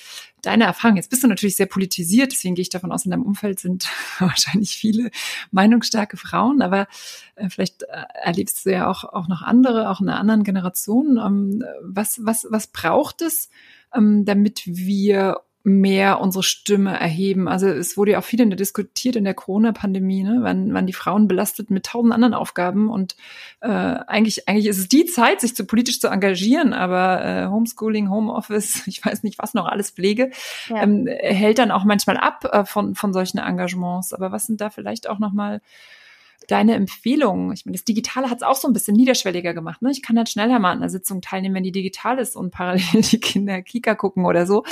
[0.44, 0.98] deine Erfahrungen?
[0.98, 3.90] Jetzt bist du natürlich sehr politisiert, deswegen gehe ich davon aus, in deinem Umfeld sind
[4.20, 5.10] wahrscheinlich viele
[5.50, 6.88] meinungsstarke Frauen, aber
[7.36, 11.18] äh, vielleicht äh, erlebst du ja auch, auch noch andere, auch in einer anderen Generation.
[11.18, 13.50] Ähm, was, was, was braucht es,
[13.92, 17.50] ähm, damit wir mehr unsere Stimme erheben.
[17.50, 20.38] Also es wurde ja auch viel in der diskutiert in der Corona-Pandemie, ne?
[20.40, 23.18] wann, wann die Frauen belastet mit tausend anderen Aufgaben und
[23.60, 28.10] äh, eigentlich, eigentlich ist es die Zeit, sich zu politisch zu engagieren, aber äh, Homeschooling,
[28.10, 30.32] Homeoffice, ich weiß nicht, was noch alles Pflege,
[30.70, 30.84] ja.
[30.84, 34.14] ähm, hält dann auch manchmal ab äh, von, von solchen Engagements.
[34.14, 35.60] Aber was sind da vielleicht auch nochmal
[36.48, 37.54] deine Empfehlungen?
[37.54, 39.82] Ich meine, das Digitale hat es auch so ein bisschen niederschwelliger gemacht.
[39.82, 39.92] Ne?
[39.92, 42.82] Ich kann halt schneller mal an einer Sitzung teilnehmen, wenn die digital ist und parallel
[42.94, 44.64] die Kinder Kika gucken oder so.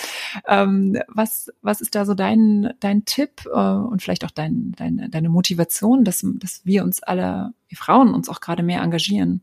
[0.48, 5.10] Ähm, was, was ist da so dein, dein Tipp äh, und vielleicht auch dein, dein,
[5.12, 9.42] deine Motivation, dass, dass wir uns alle, wir Frauen uns auch gerade mehr engagieren?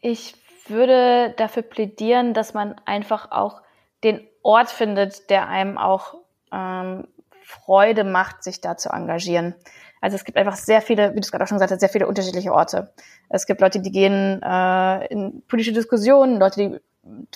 [0.00, 0.34] Ich
[0.68, 3.62] würde dafür plädieren, dass man einfach auch
[4.04, 6.14] den Ort findet, der einem auch
[6.52, 7.06] ähm,
[7.42, 9.54] Freude macht, sich da zu engagieren.
[10.00, 11.88] Also es gibt einfach sehr viele, wie du es gerade auch schon gesagt hast, sehr
[11.88, 12.92] viele unterschiedliche Orte.
[13.28, 16.80] Es gibt Leute, die gehen äh, in politische Diskussionen, Leute, die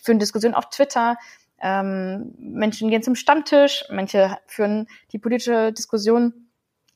[0.02, 1.16] führen Diskussionen auf Twitter,
[1.60, 6.48] ähm, Menschen gehen zum Stammtisch, manche führen die politische Diskussion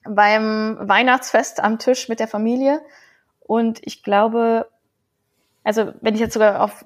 [0.05, 2.81] beim Weihnachtsfest am Tisch mit der Familie.
[3.41, 4.69] Und ich glaube,
[5.65, 6.85] also wenn ich jetzt sogar auf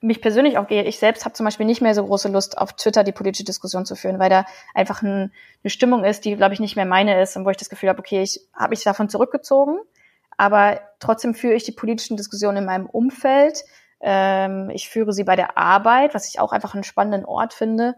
[0.00, 2.74] mich persönlich auch gehe, ich selbst habe zum Beispiel nicht mehr so große Lust, auf
[2.74, 4.44] Twitter die politische Diskussion zu führen, weil da
[4.74, 5.32] einfach ein,
[5.62, 7.88] eine Stimmung ist, die, glaube ich, nicht mehr meine ist und wo ich das Gefühl
[7.88, 9.78] habe, okay, ich habe mich davon zurückgezogen,
[10.36, 13.64] aber trotzdem führe ich die politischen Diskussionen in meinem Umfeld.
[14.00, 17.96] Ähm, ich führe sie bei der Arbeit, was ich auch einfach einen spannenden Ort finde.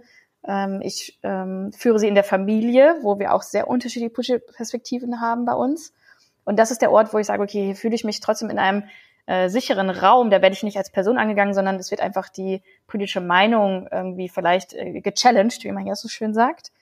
[0.48, 5.44] Ähm, ich ähm, führe sie in der Familie, wo wir auch sehr unterschiedliche Perspektiven haben
[5.44, 5.92] bei uns.
[6.44, 8.59] Und das ist der Ort, wo ich sage, okay, hier fühle ich mich trotzdem in
[8.59, 8.84] einem
[9.31, 12.62] äh, sicheren Raum, da werde ich nicht als Person angegangen, sondern es wird einfach die
[12.89, 16.72] politische Meinung irgendwie vielleicht äh, gechallenged, wie man ja so schön sagt.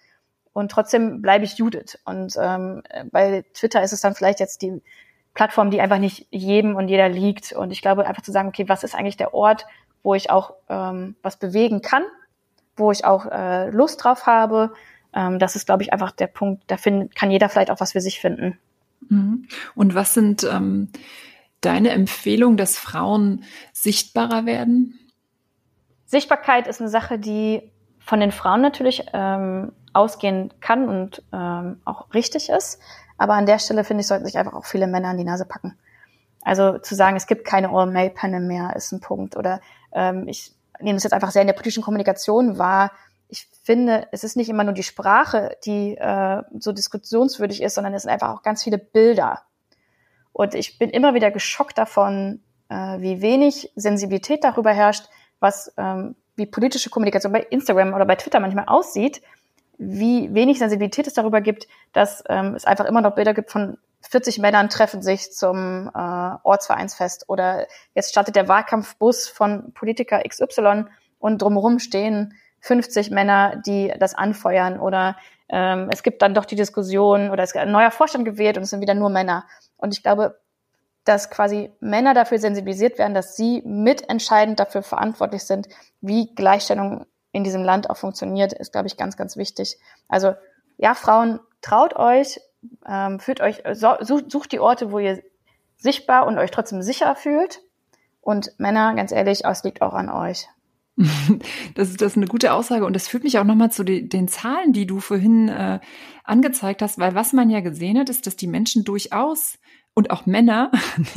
[0.55, 1.99] Und trotzdem bleibe ich Judith.
[2.07, 2.83] Und ähm,
[3.13, 4.81] bei Twitter ist es dann vielleicht jetzt die
[5.35, 7.53] Plattform, die einfach nicht jedem und jeder liegt.
[7.53, 9.67] Und ich glaube, einfach zu sagen, okay, was ist eigentlich der Ort,
[10.03, 12.05] wo ich auch ähm, was bewegen kann,
[12.77, 14.73] wo ich auch äh, Lust drauf habe,
[15.15, 17.93] ähm, das ist, glaube ich, einfach der Punkt, da find, kann jeder vielleicht auch was
[17.93, 18.59] für sich finden.
[19.11, 19.47] Mhm.
[19.75, 20.91] Und was sind ähm,
[21.61, 24.99] deine Empfehlung, dass Frauen sichtbarer werden?
[26.07, 32.15] Sichtbarkeit ist eine Sache, die von den Frauen natürlich ähm, ausgehen kann und ähm, auch
[32.15, 32.81] richtig ist.
[33.19, 35.45] Aber an der Stelle finde ich, sollten sich einfach auch viele Männer an die Nase
[35.45, 35.77] packen.
[36.43, 39.37] Also zu sagen, es gibt keine All-Male-Panel mehr, ist ein Punkt.
[39.37, 39.61] Oder
[39.93, 42.93] ähm, ich nehme das jetzt einfach sehr in der politischen Kommunikation wahr.
[43.29, 47.93] Ich finde, es ist nicht immer nur die Sprache, die äh, so diskussionswürdig ist, sondern
[47.93, 49.43] es sind einfach auch ganz viele Bilder.
[50.33, 55.07] Und ich bin immer wieder geschockt davon, äh, wie wenig Sensibilität darüber herrscht,
[55.41, 59.23] was ähm, wie politische Kommunikation bei Instagram oder bei Twitter manchmal aussieht,
[59.79, 63.79] wie wenig Sensibilität es darüber gibt, dass ähm, es einfach immer noch Bilder gibt von
[64.03, 70.85] 40 Männern treffen sich zum äh, Ortsvereinsfest oder jetzt startet der Wahlkampfbus von Politiker XY
[71.19, 75.17] und drumherum stehen 50 Männer, die das anfeuern oder
[75.49, 78.65] ähm, es gibt dann doch die Diskussion oder es ist ein neuer Vorstand gewählt und
[78.65, 79.45] es sind wieder nur Männer.
[79.79, 80.39] Und ich glaube,
[81.05, 85.69] dass quasi Männer dafür sensibilisiert werden, dass sie mitentscheidend dafür verantwortlich sind,
[86.03, 89.79] wie Gleichstellung in diesem Land auch funktioniert, ist, glaube ich, ganz, ganz wichtig.
[90.09, 90.35] Also
[90.77, 92.41] ja, Frauen, traut euch,
[92.87, 95.23] ähm, fühlt euch, sucht, sucht die Orte, wo ihr
[95.79, 97.63] sichtbar und euch trotzdem sicher fühlt.
[98.21, 100.47] Und Männer, ganz ehrlich, es liegt auch an euch.
[101.75, 104.09] Das ist, das ist eine gute Aussage und das führt mich auch nochmal zu den,
[104.09, 105.79] den Zahlen, die du vorhin äh,
[106.25, 109.59] angezeigt hast, weil was man ja gesehen hat, ist, dass die Menschen durchaus
[109.99, 110.71] und auch Männer,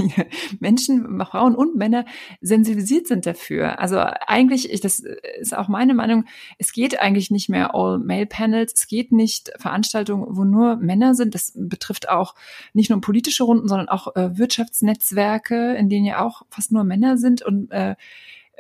[0.60, 2.04] Menschen, Frauen und Männer
[2.42, 3.78] sensibilisiert sind dafür.
[3.78, 5.04] Also eigentlich, ich, das
[5.40, 6.26] ist auch meine Meinung,
[6.58, 11.36] es geht eigentlich nicht mehr All-Male-Panels, es geht nicht Veranstaltungen, wo nur Männer sind.
[11.36, 12.34] Das betrifft auch
[12.74, 17.20] nicht nur politische Runden, sondern auch äh, Wirtschaftsnetzwerke, in denen ja auch fast nur Männer
[17.20, 17.94] sind und äh,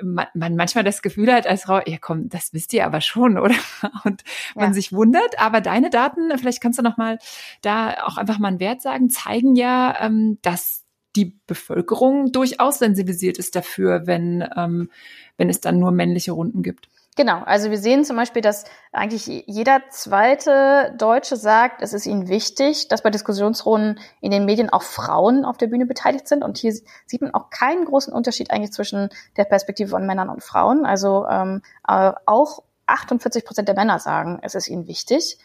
[0.03, 3.37] man, man manchmal das Gefühl hat als Frau, ja komm, das wisst ihr aber schon,
[3.37, 3.55] oder?
[4.03, 4.23] Und
[4.55, 4.73] man ja.
[4.73, 5.39] sich wundert.
[5.39, 7.19] Aber deine Daten, vielleicht kannst du noch mal
[7.61, 10.83] da auch einfach mal einen Wert sagen, zeigen ja, ähm, dass
[11.15, 14.89] die Bevölkerung durchaus sensibilisiert ist dafür, wenn, ähm,
[15.37, 16.89] wenn es dann nur männliche Runden gibt.
[17.21, 22.29] Genau, also wir sehen zum Beispiel, dass eigentlich jeder zweite Deutsche sagt, es ist ihnen
[22.29, 26.43] wichtig, dass bei Diskussionsrunden in den Medien auch Frauen auf der Bühne beteiligt sind.
[26.43, 26.73] Und hier
[27.05, 30.83] sieht man auch keinen großen Unterschied eigentlich zwischen der Perspektive von Männern und Frauen.
[30.83, 35.37] Also ähm, äh, auch 48 Prozent der Männer sagen, es ist ihnen wichtig.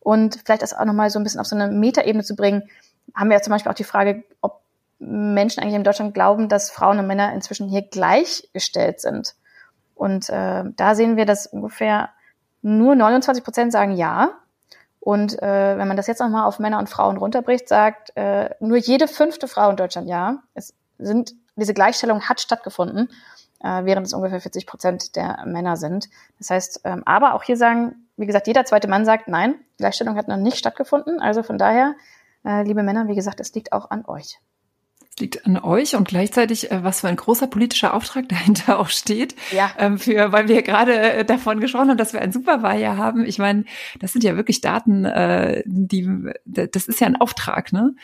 [0.00, 2.64] Und vielleicht das auch nochmal so ein bisschen auf so eine Metaebene zu bringen,
[3.14, 4.60] haben wir ja zum Beispiel auch die Frage, ob
[4.98, 9.36] Menschen eigentlich in Deutschland glauben, dass Frauen und Männer inzwischen hier gleichgestellt sind.
[9.94, 12.10] Und äh, da sehen wir, dass ungefähr
[12.62, 14.30] nur 29 Prozent sagen ja.
[15.00, 18.78] Und äh, wenn man das jetzt nochmal auf Männer und Frauen runterbricht, sagt äh, nur
[18.78, 20.42] jede fünfte Frau in Deutschland ja.
[20.54, 23.10] Es sind, diese Gleichstellung hat stattgefunden,
[23.62, 26.08] äh, während es ungefähr 40 Prozent der Männer sind.
[26.38, 30.16] Das heißt, ähm, aber auch hier sagen wie gesagt, jeder zweite Mann sagt, nein, Gleichstellung
[30.16, 31.20] hat noch nicht stattgefunden.
[31.20, 31.94] Also von daher,
[32.44, 34.38] äh, liebe Männer, wie gesagt, es liegt auch an euch
[35.20, 39.34] liegt an euch und gleichzeitig, äh, was für ein großer politischer Auftrag dahinter auch steht.
[39.52, 39.70] Ja.
[39.78, 43.24] Ähm, für, weil wir gerade äh, davon gesprochen haben, dass wir ein Superwahljahr haben.
[43.24, 43.64] Ich meine,
[44.00, 46.08] das sind ja wirklich Daten, äh, die,
[46.44, 47.94] das ist ja ein Auftrag, ne?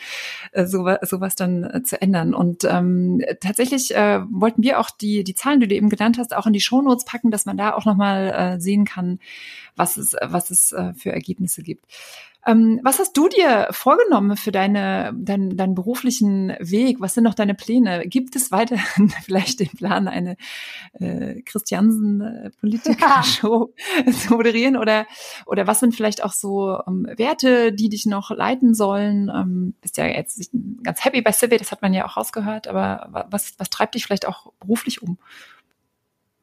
[0.53, 2.33] So, sowas dann zu ändern.
[2.33, 6.35] Und ähm, tatsächlich äh, wollten wir auch die, die Zahlen, die du eben genannt hast,
[6.35, 9.19] auch in die Shownotes packen, dass man da auch nochmal äh, sehen kann,
[9.75, 11.85] was es, was es äh, für Ergebnisse gibt.
[12.45, 16.99] Ähm, was hast du dir vorgenommen für deine, dein, deinen beruflichen Weg?
[16.99, 18.07] Was sind noch deine Pläne?
[18.07, 20.37] Gibt es weiterhin vielleicht den Plan, eine
[20.93, 23.75] äh, Christiansen-Politiker-Show
[24.05, 24.11] ja.
[24.13, 24.75] zu moderieren?
[24.75, 25.05] Oder,
[25.45, 29.29] oder was sind vielleicht auch so ähm, Werte, die dich noch leiten sollen?
[29.29, 30.49] Ähm, bist ja jetzt
[30.83, 34.05] ganz happy bei Civi, das hat man ja auch rausgehört, aber was, was treibt dich
[34.05, 35.17] vielleicht auch beruflich um?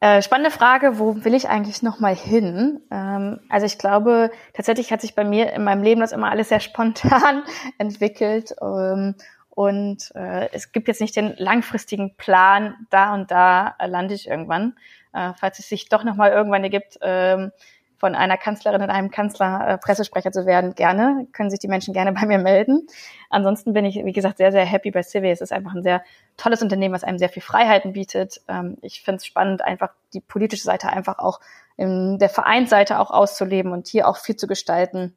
[0.01, 2.81] Äh, spannende Frage, wo will ich eigentlich noch mal hin?
[2.89, 6.49] Ähm, also ich glaube, tatsächlich hat sich bei mir in meinem Leben das immer alles
[6.49, 7.43] sehr spontan
[7.77, 8.55] entwickelt.
[8.61, 9.15] Ähm,
[9.49, 14.77] und äh, es gibt jetzt nicht den langfristigen Plan, da und da lande ich irgendwann.
[15.11, 17.51] Äh, falls es sich doch noch mal irgendwann ergibt, ähm,
[17.99, 21.27] von einer Kanzlerin und einem Kanzler äh, Pressesprecher zu werden, gerne.
[21.33, 22.87] Können sich die Menschen gerne bei mir melden.
[23.29, 25.29] Ansonsten bin ich, wie gesagt, sehr, sehr happy bei Civi.
[25.29, 26.01] Es ist einfach ein sehr
[26.37, 28.41] tolles Unternehmen, was einem sehr viel Freiheiten bietet.
[28.47, 31.41] Ähm, ich finde es spannend, einfach die politische Seite einfach auch
[31.75, 35.15] in der Vereinsseite auch auszuleben und hier auch viel zu gestalten.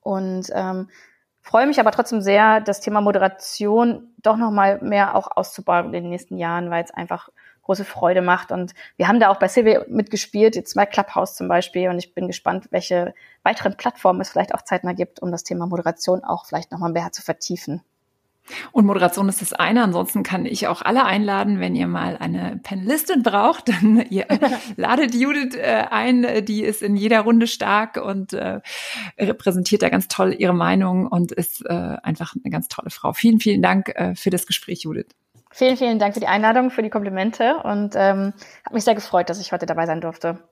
[0.00, 0.88] Und ähm,
[1.40, 5.92] freue mich aber trotzdem sehr, das Thema Moderation doch noch mal mehr auch auszubauen in
[5.92, 7.28] den nächsten Jahren, weil es einfach
[7.64, 8.52] große Freude macht.
[8.52, 11.88] Und wir haben da auch bei Silvia mitgespielt, jetzt bei Clubhouse zum Beispiel.
[11.88, 15.66] Und ich bin gespannt, welche weiteren Plattformen es vielleicht auch zeitnah gibt, um das Thema
[15.66, 17.82] Moderation auch vielleicht nochmal mehr zu vertiefen.
[18.72, 19.82] Und Moderation ist das eine.
[19.82, 24.26] Ansonsten kann ich auch alle einladen, wenn ihr mal eine Panelistin braucht, dann ihr
[24.76, 26.44] ladet Judith äh, ein.
[26.44, 28.60] Die ist in jeder Runde stark und äh,
[29.18, 33.12] repräsentiert da ganz toll ihre Meinung und ist äh, einfach eine ganz tolle Frau.
[33.12, 35.06] Vielen, vielen Dank für das Gespräch, Judith.
[35.56, 38.34] Vielen, vielen Dank für die Einladung, für die Komplimente und ähm,
[38.64, 40.42] habe mich sehr gefreut, dass ich heute dabei sein durfte.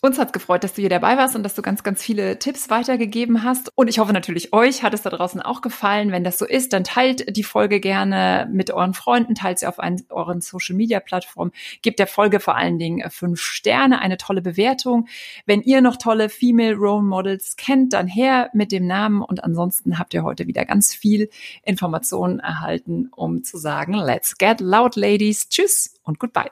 [0.00, 2.70] Uns hat gefreut, dass du hier dabei warst und dass du ganz, ganz viele Tipps
[2.70, 3.72] weitergegeben hast.
[3.74, 6.12] Und ich hoffe natürlich, euch hat es da draußen auch gefallen.
[6.12, 9.80] Wenn das so ist, dann teilt die Folge gerne mit euren Freunden, teilt sie auf
[9.80, 11.52] einen, euren Social-Media-Plattformen,
[11.82, 15.08] gebt der Folge vor allen Dingen fünf Sterne, eine tolle Bewertung.
[15.46, 19.22] Wenn ihr noch tolle Female Role Models kennt, dann her mit dem Namen.
[19.22, 21.28] Und ansonsten habt ihr heute wieder ganz viel
[21.64, 25.48] Informationen erhalten, um zu sagen, let's get loud, ladies.
[25.48, 26.50] Tschüss und goodbye.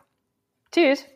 [0.72, 1.15] Tschüss.